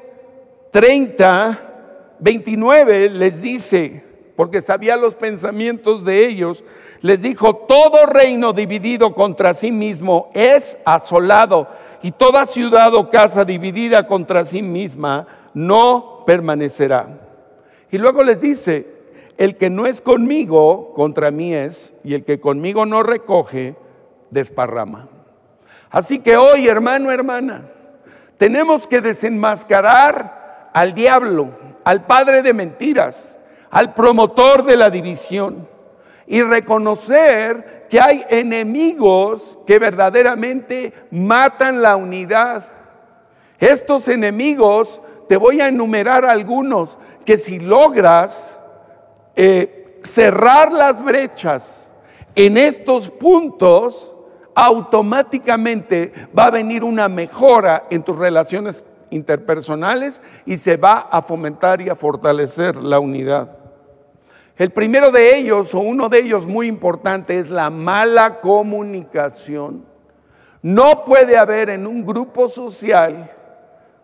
[0.72, 4.04] 30, 29 les dice,
[4.36, 6.64] porque sabía los pensamientos de ellos,
[7.02, 11.68] les dijo, todo reino dividido contra sí mismo es asolado
[12.04, 17.20] y toda ciudad o casa dividida contra sí misma no permanecerá.
[17.92, 18.88] Y luego les dice,
[19.38, 23.76] el que no es conmigo, contra mí es, y el que conmigo no recoge,
[24.30, 25.10] desparrama.
[25.90, 27.70] Así que hoy, hermano, hermana,
[28.44, 31.52] tenemos que desenmascarar al diablo,
[31.86, 33.40] al padre de mentiras,
[33.72, 35.66] al promotor de la división
[36.28, 42.66] y reconocer que hay enemigos que verdaderamente matan la unidad.
[43.60, 48.58] Estos enemigos te voy a enumerar algunos que si logras
[49.38, 51.94] eh, cerrar las brechas
[52.36, 54.14] en estos puntos,
[54.56, 61.82] automáticamente va a venir una mejora en tus relaciones interpersonales y se va a fomentar
[61.82, 63.58] y a fortalecer la unidad.
[64.56, 69.86] El primero de ellos, o uno de ellos muy importante, es la mala comunicación.
[70.62, 73.32] No puede haber en un grupo social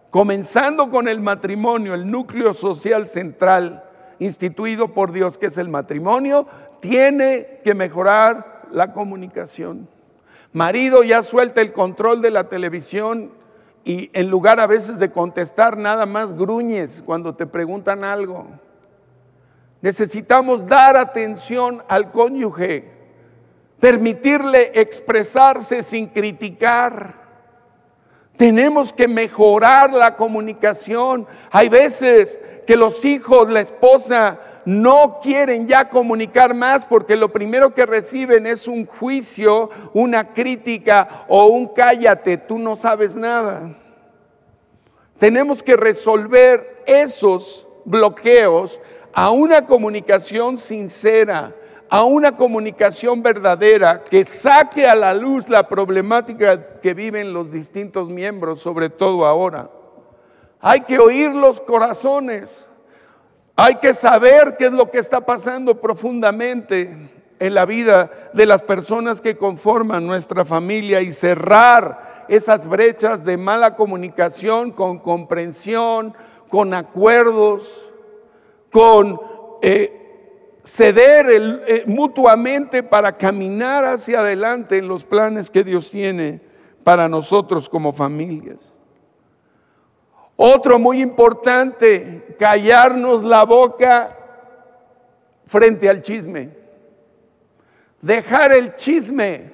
[0.09, 3.83] comenzando con el matrimonio, el núcleo social central
[4.17, 6.47] instituido por Dios, que es el matrimonio,
[6.79, 9.87] tiene que mejorar la comunicación.
[10.53, 13.31] Marido ya suelta el control de la televisión
[13.83, 18.47] y en lugar a veces de contestar nada más gruñes cuando te preguntan algo.
[19.81, 22.91] Necesitamos dar atención al cónyuge,
[23.79, 27.19] permitirle expresarse sin criticar
[28.39, 31.27] tenemos que mejorar la comunicación.
[31.51, 34.39] Hay veces que los hijos, la esposa,
[34.69, 41.25] no quieren ya comunicar más porque lo primero que reciben es un juicio, una crítica
[41.27, 43.75] o un cállate, tú no sabes nada.
[45.17, 48.79] Tenemos que resolver esos bloqueos
[49.11, 51.55] a una comunicación sincera,
[51.89, 58.07] a una comunicación verdadera que saque a la luz la problemática que viven los distintos
[58.07, 59.71] miembros, sobre todo ahora.
[60.61, 62.63] Hay que oír los corazones,
[63.61, 68.63] hay que saber qué es lo que está pasando profundamente en la vida de las
[68.63, 76.15] personas que conforman nuestra familia y cerrar esas brechas de mala comunicación con comprensión,
[76.49, 77.91] con acuerdos,
[78.71, 79.19] con...
[79.61, 79.95] Eh,
[80.61, 81.25] ceder
[81.67, 86.41] eh, mutuamente para caminar hacia adelante en los planes que Dios tiene
[86.83, 88.78] para nosotros como familias.
[90.41, 94.15] Otro muy importante, callarnos la boca
[95.45, 96.49] frente al chisme.
[98.01, 99.51] Dejar el chisme.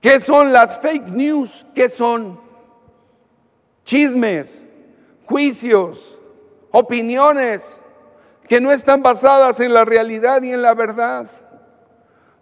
[0.00, 1.66] ¿Qué son las fake news?
[1.74, 2.40] ¿Qué son?
[3.82, 4.48] Chismes,
[5.24, 6.20] juicios,
[6.70, 7.80] opiniones
[8.48, 11.26] que no están basadas en la realidad y en la verdad.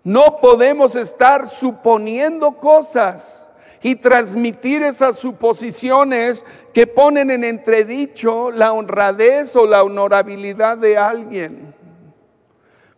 [0.02, 3.43] No podemos estar suponiendo cosas
[3.84, 11.74] y transmitir esas suposiciones que ponen en entredicho la honradez o la honorabilidad de alguien.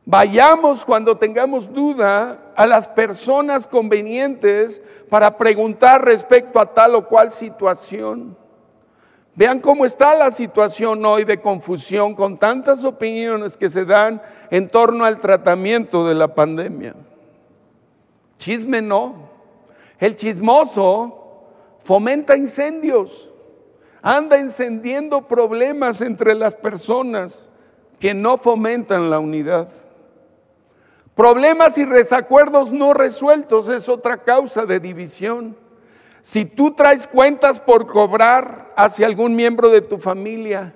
[0.04, 4.80] Vayamos cuando tengamos duda a las personas convenientes
[5.10, 8.38] para preguntar respecto a tal o cual situación.
[9.34, 14.22] Vean cómo está la situación hoy de confusión con tantas opiniones que se dan
[14.52, 16.94] en torno al tratamiento de la pandemia.
[18.38, 19.35] Chisme no.
[19.98, 21.22] El chismoso
[21.78, 23.30] fomenta incendios,
[24.02, 27.50] anda encendiendo problemas entre las personas
[27.98, 29.68] que no fomentan la unidad.
[31.14, 35.56] Problemas y desacuerdos no resueltos es otra causa de división.
[36.20, 40.74] Si tú traes cuentas por cobrar hacia algún miembro de tu familia,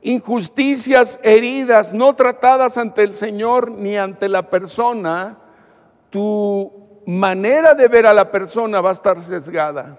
[0.00, 5.38] injusticias, heridas no tratadas ante el Señor ni ante la persona,
[6.10, 9.98] tu manera de ver a la persona va a estar sesgada.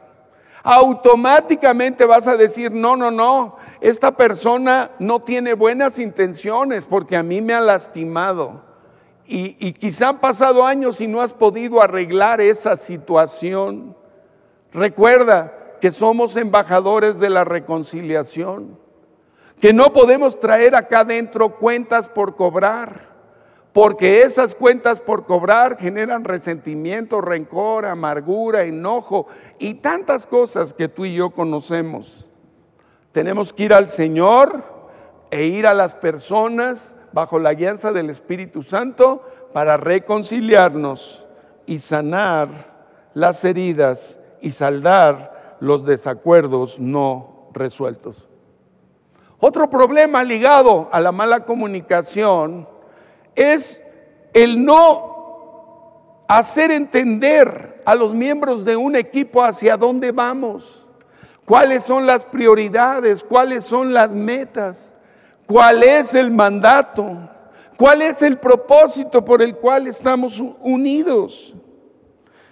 [0.64, 7.24] Automáticamente vas a decir, no, no, no, esta persona no tiene buenas intenciones porque a
[7.24, 8.64] mí me ha lastimado.
[9.28, 13.96] Y, y quizá han pasado años y no has podido arreglar esa situación.
[14.74, 18.80] Recuerda que somos embajadores de la reconciliación,
[19.62, 23.15] que no podemos traer acá adentro cuentas por cobrar,
[23.76, 29.28] porque esas cuentas por cobrar generan resentimiento, rencor, amargura, enojo
[29.60, 32.26] y tantas cosas que tú y yo conocemos.
[33.12, 34.64] Tenemos que ir al Señor
[35.30, 41.28] e ir a las personas bajo la guianza del Espíritu Santo para reconciliarnos
[41.66, 42.48] y sanar
[43.14, 48.30] las heridas y saldar los desacuerdos no resueltos.
[49.38, 52.74] Otro problema ligado a la mala comunicación
[53.36, 53.84] es
[54.34, 60.88] el no hacer entender a los miembros de un equipo hacia dónde vamos,
[61.46, 64.94] cuáles son las prioridades, cuáles son las metas,
[65.46, 67.30] cuál es el mandato,
[67.78, 71.54] cuál es el propósito por el cual estamos unidos.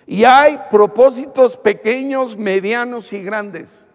[0.05, 3.86] Y hay propósitos pequeños, medianos y grandes.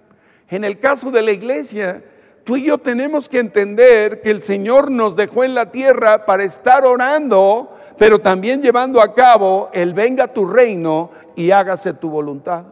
[0.49, 2.03] En el caso de la iglesia,
[2.49, 6.45] tú y yo tenemos que entender que el Señor nos dejó en la tierra para
[6.45, 12.65] estar orando, pero también llevando a cabo el venga tu reino y hágase tu voluntad.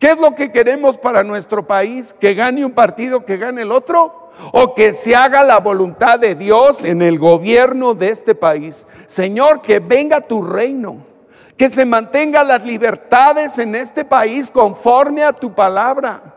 [0.00, 2.12] ¿Qué es lo que queremos para nuestro país?
[2.18, 4.32] ¿Que gane un partido, que gane el otro?
[4.50, 8.88] ¿O que se haga la voluntad de Dios en el gobierno de este país?
[9.06, 11.06] Señor, que venga tu reino
[11.56, 16.31] que se mantengan las libertades en este país conforme a tu palabra,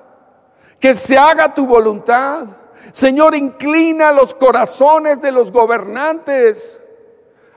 [0.79, 2.45] que se haga tu voluntad.
[2.91, 6.79] Señor, inclina los corazones de los gobernantes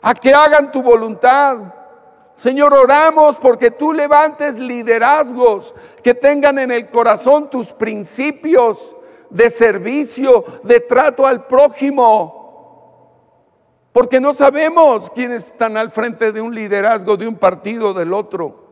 [0.01, 1.59] a que hagan tu voluntad.
[2.35, 8.95] Señor, oramos porque tú levantes liderazgos que tengan en el corazón tus principios
[9.31, 12.39] de servicio, de trato al prójimo,
[13.93, 18.68] porque no sabemos quiénes están al frente de un liderazgo, de un partido, del otro.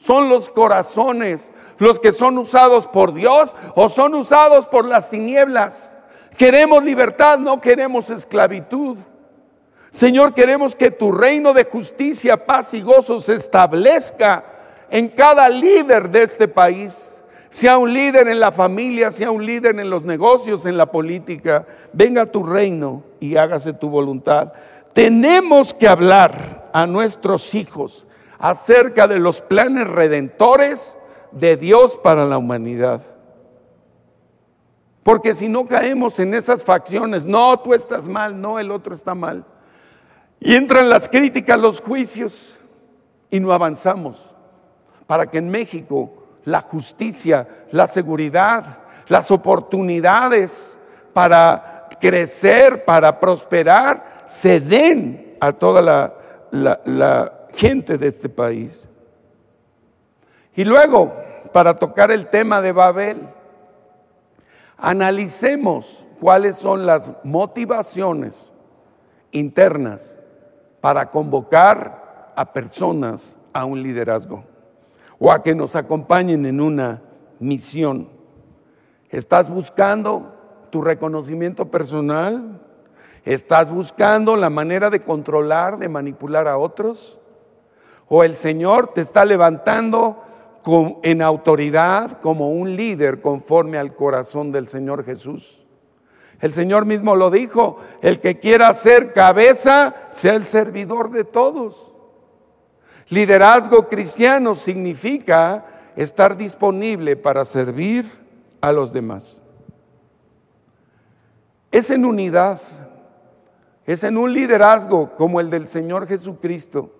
[0.00, 5.90] Son los corazones los que son usados por Dios o son usados por las tinieblas.
[6.38, 8.96] Queremos libertad, no queremos esclavitud.
[9.90, 14.42] Señor, queremos que tu reino de justicia, paz y gozo se establezca
[14.90, 17.20] en cada líder de este país
[17.50, 21.66] sea un líder en la familia, sea un líder en los negocios, en la política.
[21.92, 24.52] Venga tu reino y hágase tu voluntad.
[24.92, 28.06] Tenemos que hablar a nuestros hijos
[28.40, 30.98] acerca de los planes redentores
[31.30, 33.02] de Dios para la humanidad.
[35.02, 39.14] Porque si no caemos en esas facciones, no, tú estás mal, no, el otro está
[39.14, 39.44] mal.
[40.40, 42.56] Y entran las críticas, los juicios,
[43.30, 44.34] y no avanzamos.
[45.06, 46.12] Para que en México
[46.44, 48.78] la justicia, la seguridad,
[49.08, 50.78] las oportunidades
[51.12, 55.82] para crecer, para prosperar, se den a toda
[56.50, 58.88] la, gente de este país.
[60.56, 61.14] Y luego,
[61.52, 63.18] para tocar el tema de Babel,
[64.78, 68.54] analicemos cuáles son las motivaciones
[69.30, 70.18] internas
[70.80, 74.42] para convocar a personas a un liderazgo
[75.18, 77.02] o a que nos acompañen en una
[77.40, 78.08] misión.
[79.10, 80.32] ¿Estás buscando
[80.70, 82.58] tu reconocimiento personal?
[83.26, 87.19] ¿Estás buscando la manera de controlar, de manipular a otros?
[88.12, 90.24] ¿O el Señor te está levantando
[91.04, 95.64] en autoridad como un líder conforme al corazón del Señor Jesús?
[96.40, 101.92] El Señor mismo lo dijo, el que quiera ser cabeza, sea el servidor de todos.
[103.10, 108.06] Liderazgo cristiano significa estar disponible para servir
[108.60, 109.40] a los demás.
[111.70, 112.60] Es en unidad,
[113.86, 116.96] es en un liderazgo como el del Señor Jesucristo,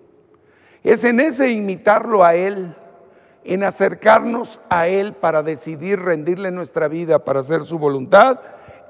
[0.83, 2.75] es en ese imitarlo a Él,
[3.43, 8.39] en acercarnos a Él para decidir rendirle nuestra vida para hacer su voluntad,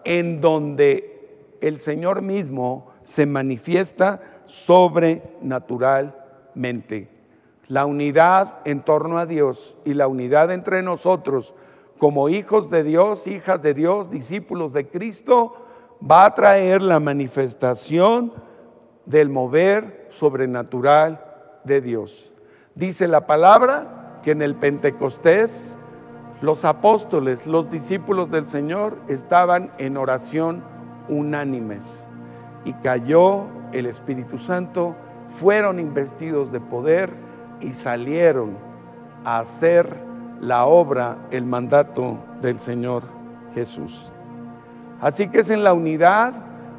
[0.04, 7.10] en donde el Señor mismo se manifiesta sobrenaturalmente.
[7.68, 11.56] La unidad en torno a Dios y la unidad entre nosotros
[11.98, 15.56] como hijos de Dios, hijas de Dios, discípulos de Cristo,
[16.02, 18.34] va a traer la manifestación
[19.06, 21.30] del mover sobrenatural
[21.64, 22.32] de Dios.
[22.76, 25.78] Dice la palabra que en el Pentecostés
[26.41, 30.64] los apóstoles, los discípulos del Señor estaban en oración
[31.07, 32.05] unánimes
[32.66, 34.95] y cayó el Espíritu Santo,
[35.28, 37.12] fueron investidos de poder
[37.59, 38.57] y salieron
[39.24, 39.95] a hacer
[40.39, 43.03] la obra, el mandato del Señor
[43.53, 44.12] Jesús.
[44.99, 46.34] Así que es en la unidad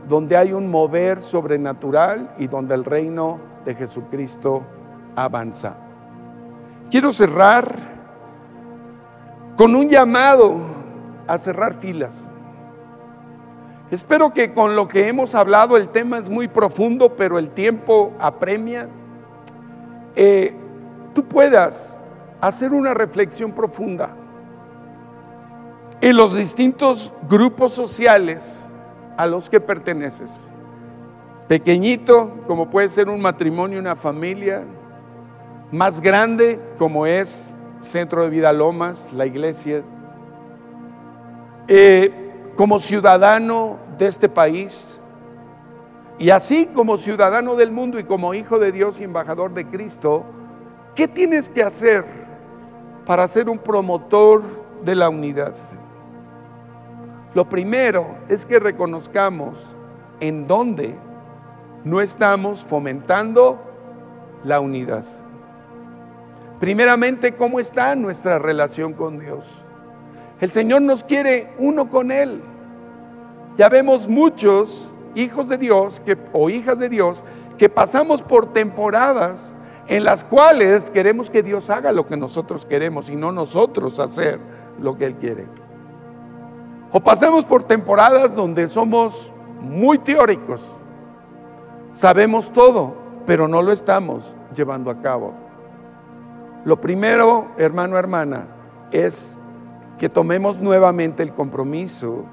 [0.08, 4.62] donde hay un mover sobrenatural y donde el reino de Jesucristo
[5.16, 5.76] avanza.
[6.90, 7.74] Quiero cerrar
[9.56, 10.56] con un llamado
[11.26, 12.26] a cerrar filas.
[13.90, 18.12] Espero que con lo que hemos hablado, el tema es muy profundo, pero el tiempo
[18.18, 18.88] apremia,
[20.16, 20.54] eh,
[21.14, 21.98] tú puedas
[22.40, 24.16] hacer una reflexión profunda
[26.00, 28.72] en los distintos grupos sociales
[29.16, 30.51] a los que perteneces.
[31.48, 34.62] Pequeñito, como puede ser un matrimonio, una familia,
[35.70, 39.82] más grande, como es Centro de Vida Lomas, la iglesia.
[41.68, 45.00] Eh, como ciudadano de este país
[46.18, 50.24] y así como ciudadano del mundo y como hijo de Dios y embajador de Cristo,
[50.94, 52.04] ¿qué tienes que hacer
[53.06, 54.42] para ser un promotor
[54.84, 55.54] de la unidad?
[57.34, 59.74] Lo primero es que reconozcamos
[60.20, 60.96] en dónde
[61.84, 63.58] no estamos fomentando
[64.44, 65.04] la unidad.
[66.60, 69.44] Primeramente, ¿cómo está nuestra relación con Dios?
[70.40, 72.40] El Señor nos quiere uno con Él.
[73.56, 76.00] Ya vemos muchos hijos de Dios
[76.32, 77.24] o hijas de Dios
[77.58, 79.54] que pasamos por temporadas
[79.88, 84.38] en las cuales queremos que Dios haga lo que nosotros queremos y no nosotros hacer
[84.80, 85.46] lo que Él quiere.
[86.92, 90.64] O pasamos por temporadas donde somos muy teóricos,
[91.92, 92.94] sabemos todo,
[93.26, 95.32] pero no lo estamos llevando a cabo.
[96.64, 98.46] Lo primero, hermano, hermana,
[98.90, 99.36] es
[99.98, 102.24] que tomemos nuevamente el compromiso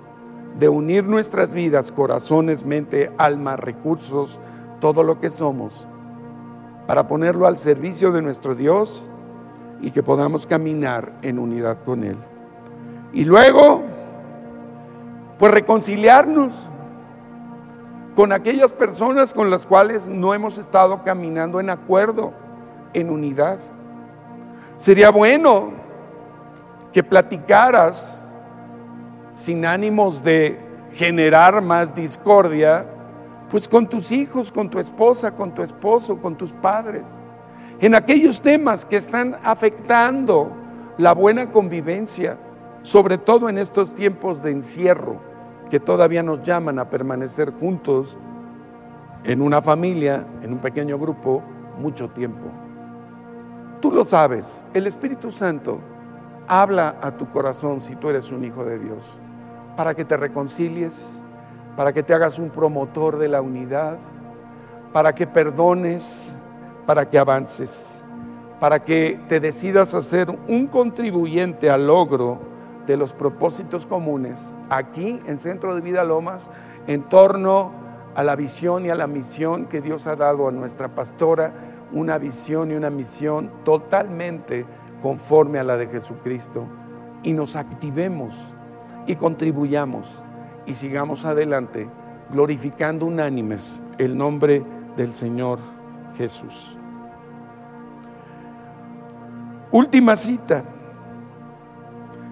[0.58, 4.40] de unir nuestras vidas, corazones, mente, alma, recursos,
[4.80, 5.88] todo lo que somos,
[6.88, 9.12] para ponerlo al servicio de nuestro Dios
[9.82, 12.18] y que podamos caminar en unidad con Él.
[13.14, 13.84] Y luego,
[15.38, 16.56] pues reconciliarnos
[18.20, 22.34] con aquellas personas con las cuales no hemos estado caminando en acuerdo,
[22.92, 23.60] en unidad.
[24.76, 25.72] Sería bueno
[26.92, 28.28] que platicaras
[29.36, 30.60] sin ánimos de
[30.92, 32.86] generar más discordia,
[33.50, 37.06] pues con tus hijos, con tu esposa, con tu esposo, con tus padres,
[37.80, 40.52] en aquellos temas que están afectando
[40.98, 42.38] la buena convivencia,
[42.82, 45.29] sobre todo en estos tiempos de encierro
[45.70, 48.18] que todavía nos llaman a permanecer juntos
[49.24, 51.44] en una familia, en un pequeño grupo,
[51.78, 52.48] mucho tiempo.
[53.82, 55.80] Tú lo sabes, el Espíritu Santo
[56.48, 59.18] habla a tu corazón si tú eres un hijo de Dios,
[59.78, 61.22] para que te reconcilies,
[61.76, 63.98] para que te hagas un promotor de la unidad,
[64.92, 66.38] para que perdones,
[66.86, 68.04] para que avances,
[68.60, 72.40] para que te decidas a ser un contribuyente al logro
[72.90, 76.50] de los propósitos comunes aquí en Centro de Vida Lomas
[76.88, 77.72] en torno
[78.16, 81.54] a la visión y a la misión que Dios ha dado a nuestra pastora
[81.92, 84.66] una visión y una misión totalmente
[85.04, 86.66] conforme a la de Jesucristo
[87.22, 88.34] y nos activemos
[89.06, 90.24] y contribuyamos
[90.66, 91.88] y sigamos adelante
[92.32, 94.64] glorificando unánimes el nombre
[94.98, 95.60] del Señor
[96.18, 96.76] Jesús.
[99.72, 100.64] Última cita.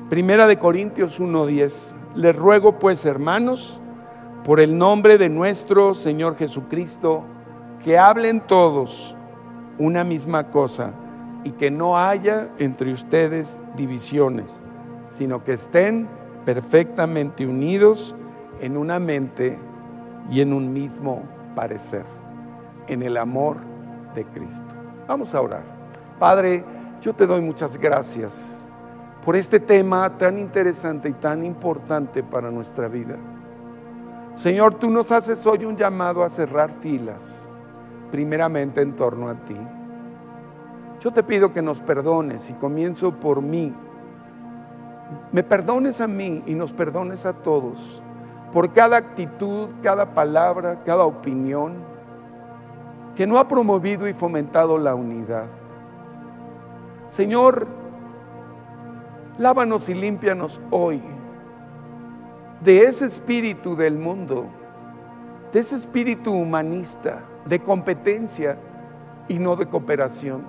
[0.09, 1.93] Primera de Corintios 1:10.
[2.15, 3.81] Les ruego pues, hermanos,
[4.45, 7.25] por el nombre de nuestro Señor Jesucristo,
[7.83, 9.17] que hablen todos
[9.77, 10.93] una misma cosa
[11.43, 14.61] y que no haya entre ustedes divisiones,
[15.09, 16.07] sino que estén
[16.45, 18.15] perfectamente unidos
[18.61, 19.59] en una mente
[20.31, 22.05] y en un mismo parecer,
[22.87, 23.57] en el amor
[24.15, 24.73] de Cristo.
[25.05, 25.63] Vamos a orar.
[26.17, 26.63] Padre,
[27.01, 28.66] yo te doy muchas gracias
[29.27, 33.17] por este tema tan interesante y tan importante para nuestra vida.
[34.35, 37.51] Señor, tú nos haces hoy un llamado a cerrar filas,
[38.09, 39.57] primeramente en torno a ti.
[41.01, 43.75] Yo te pido que nos perdones y comienzo por mí.
[45.33, 48.01] Me perdones a mí y nos perdones a todos
[48.53, 51.73] por cada actitud, cada palabra, cada opinión
[53.13, 55.47] que no ha promovido y fomentado la unidad.
[57.09, 57.67] Señor,
[59.37, 61.01] lávanos y límpianos hoy
[62.61, 64.47] de ese espíritu del mundo,
[65.51, 68.57] de ese espíritu humanista, de competencia
[69.27, 70.43] y no de cooperación.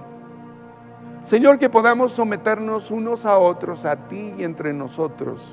[1.22, 5.52] Señor, que podamos someternos unos a otros, a ti y entre nosotros,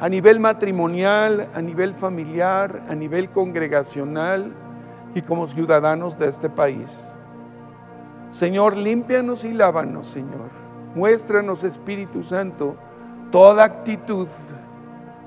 [0.00, 4.52] a nivel matrimonial, a nivel familiar, a nivel congregacional
[5.14, 7.12] y como ciudadanos de este país.
[8.30, 10.67] Señor, límpianos y lávanos, Señor.
[10.94, 12.76] Muéstranos, Espíritu Santo,
[13.30, 14.28] toda actitud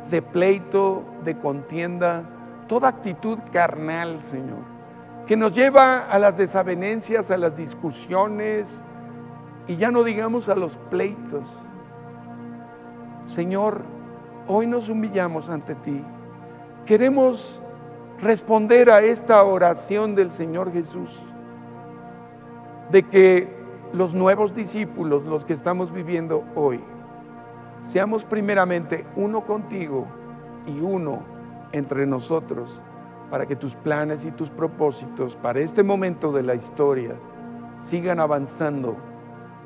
[0.10, 2.24] de pleito, de contienda,
[2.68, 4.60] toda actitud carnal, Señor,
[5.28, 8.84] que nos lleva a las desavenencias, a las discusiones
[9.68, 11.60] y ya no digamos a los pleitos.
[13.28, 13.84] Señor,
[14.48, 16.04] hoy nos humillamos ante ti.
[16.86, 17.62] Queremos
[18.22, 21.22] responder a esta oración del Señor Jesús
[22.92, 23.61] de que
[23.94, 26.82] los nuevos discípulos, los que estamos viviendo hoy,
[27.82, 30.06] seamos primeramente uno contigo
[30.66, 31.24] y uno
[31.72, 32.82] entre nosotros,
[33.30, 37.16] para que tus planes y tus propósitos para este momento de la historia
[37.76, 38.98] sigan avanzando,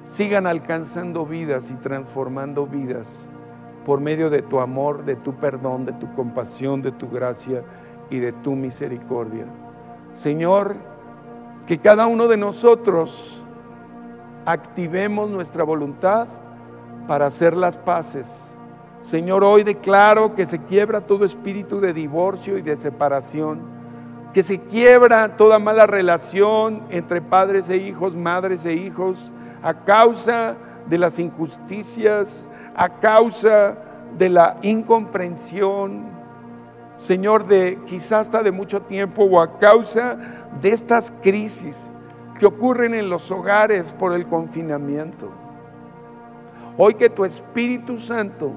[0.04, 3.28] sigan alcanzando vidas y transformando vidas
[3.84, 7.64] por medio de tu amor, de tu perdón, de tu compasión, de tu gracia
[8.10, 9.46] y de tu misericordia.
[10.14, 10.78] Señor,
[11.66, 13.45] que cada uno de nosotros
[14.46, 16.28] activemos nuestra voluntad
[17.08, 18.56] para hacer las paces.
[19.02, 23.62] Señor, hoy declaro que se quiebra todo espíritu de divorcio y de separación,
[24.34, 29.32] que se quiebra toda mala relación entre padres e hijos, madres e hijos,
[29.62, 30.56] a causa
[30.88, 33.78] de las injusticias, a causa
[34.18, 36.16] de la incomprensión,
[36.98, 40.18] Señor, de quizás hasta de mucho tiempo o a causa
[40.62, 41.92] de estas crisis
[42.40, 45.30] que ocurren en los hogares por el confinamiento.
[46.78, 48.52] Hoy que tu Espíritu Santo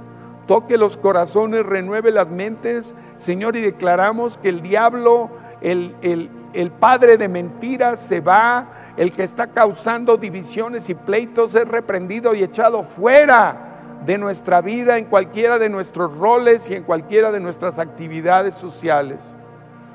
[0.46, 6.70] toque los corazones, renueve las mentes, Señor, y declaramos que el diablo, el, el, el
[6.72, 12.42] padre de mentiras se va, el que está causando divisiones y pleitos es reprendido y
[12.42, 17.78] echado fuera de nuestra vida, en cualquiera de nuestros roles y en cualquiera de nuestras
[17.78, 19.36] actividades sociales.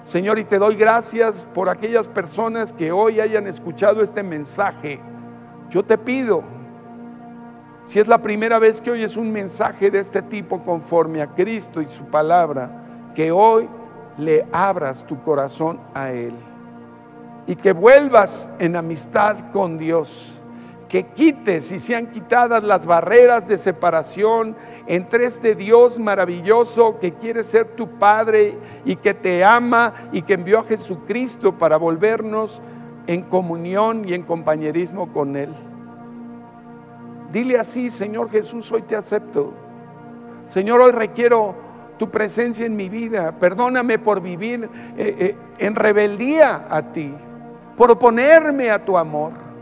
[0.03, 4.99] Señor, y te doy gracias por aquellas personas que hoy hayan escuchado este mensaje.
[5.69, 6.43] Yo te pido,
[7.85, 11.81] si es la primera vez que oyes un mensaje de este tipo conforme a Cristo
[11.81, 13.69] y su palabra, que hoy
[14.17, 16.35] le abras tu corazón a Él
[17.47, 20.42] y que vuelvas en amistad con Dios
[20.93, 27.43] que quites y sean quitadas las barreras de separación entre este Dios maravilloso que quiere
[27.43, 32.61] ser tu Padre y que te ama y que envió a Jesucristo para volvernos
[33.07, 35.49] en comunión y en compañerismo con Él.
[37.31, 39.51] Dile así, Señor Jesús, hoy te acepto.
[40.45, 41.55] Señor, hoy requiero
[41.97, 43.39] tu presencia en mi vida.
[43.39, 47.15] Perdóname por vivir eh, eh, en rebeldía a ti,
[47.75, 49.52] por oponerme a tu amor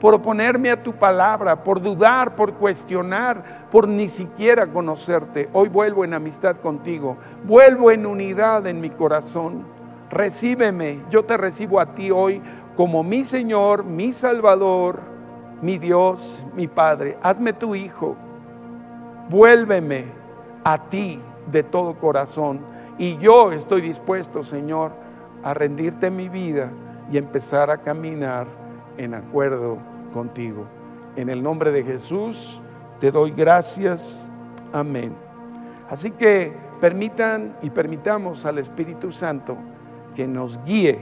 [0.00, 5.48] por oponerme a tu palabra, por dudar, por cuestionar, por ni siquiera conocerte.
[5.52, 9.64] Hoy vuelvo en amistad contigo, vuelvo en unidad en mi corazón.
[10.10, 12.42] Recíbeme, yo te recibo a ti hoy
[12.76, 15.00] como mi Señor, mi Salvador,
[15.62, 17.16] mi Dios, mi Padre.
[17.22, 18.16] Hazme tu Hijo,
[19.30, 20.04] vuélveme
[20.62, 21.20] a ti
[21.50, 22.60] de todo corazón.
[22.98, 24.92] Y yo estoy dispuesto, Señor,
[25.42, 26.70] a rendirte mi vida
[27.10, 28.65] y empezar a caminar
[28.96, 29.78] en acuerdo
[30.12, 30.66] contigo.
[31.16, 32.60] En el nombre de Jesús
[33.00, 34.26] te doy gracias.
[34.72, 35.14] Amén.
[35.88, 39.56] Así que permitan y permitamos al Espíritu Santo
[40.14, 40.98] que nos guíe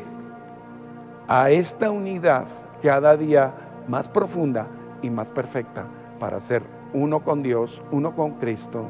[1.29, 2.47] a esta unidad
[2.83, 3.55] cada día
[3.89, 4.67] más profunda
[5.03, 5.87] y más perfecta
[6.19, 8.89] para ser uno con Dios, uno con Cristo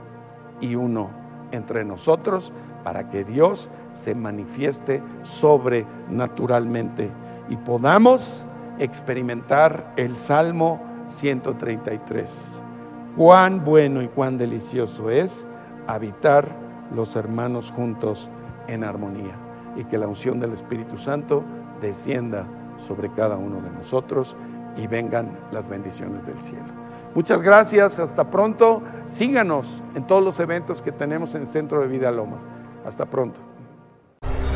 [0.60, 1.10] y uno
[1.52, 2.52] entre nosotros
[2.82, 7.10] para que Dios se manifieste sobrenaturalmente
[7.48, 8.44] y podamos
[8.78, 12.62] experimentar el Salmo 133.
[13.16, 15.46] Cuán bueno y cuán delicioso es
[15.86, 16.48] habitar
[16.94, 18.28] los hermanos juntos
[18.66, 19.36] en armonía
[19.76, 21.44] y que la unción del Espíritu Santo
[21.80, 22.46] descienda
[22.78, 24.36] sobre cada uno de nosotros
[24.76, 26.84] y vengan las bendiciones del cielo.
[27.14, 28.82] Muchas gracias, hasta pronto.
[29.04, 32.44] Síganos en todos los eventos que tenemos en Centro de Vida Lomas.
[32.84, 33.53] Hasta pronto.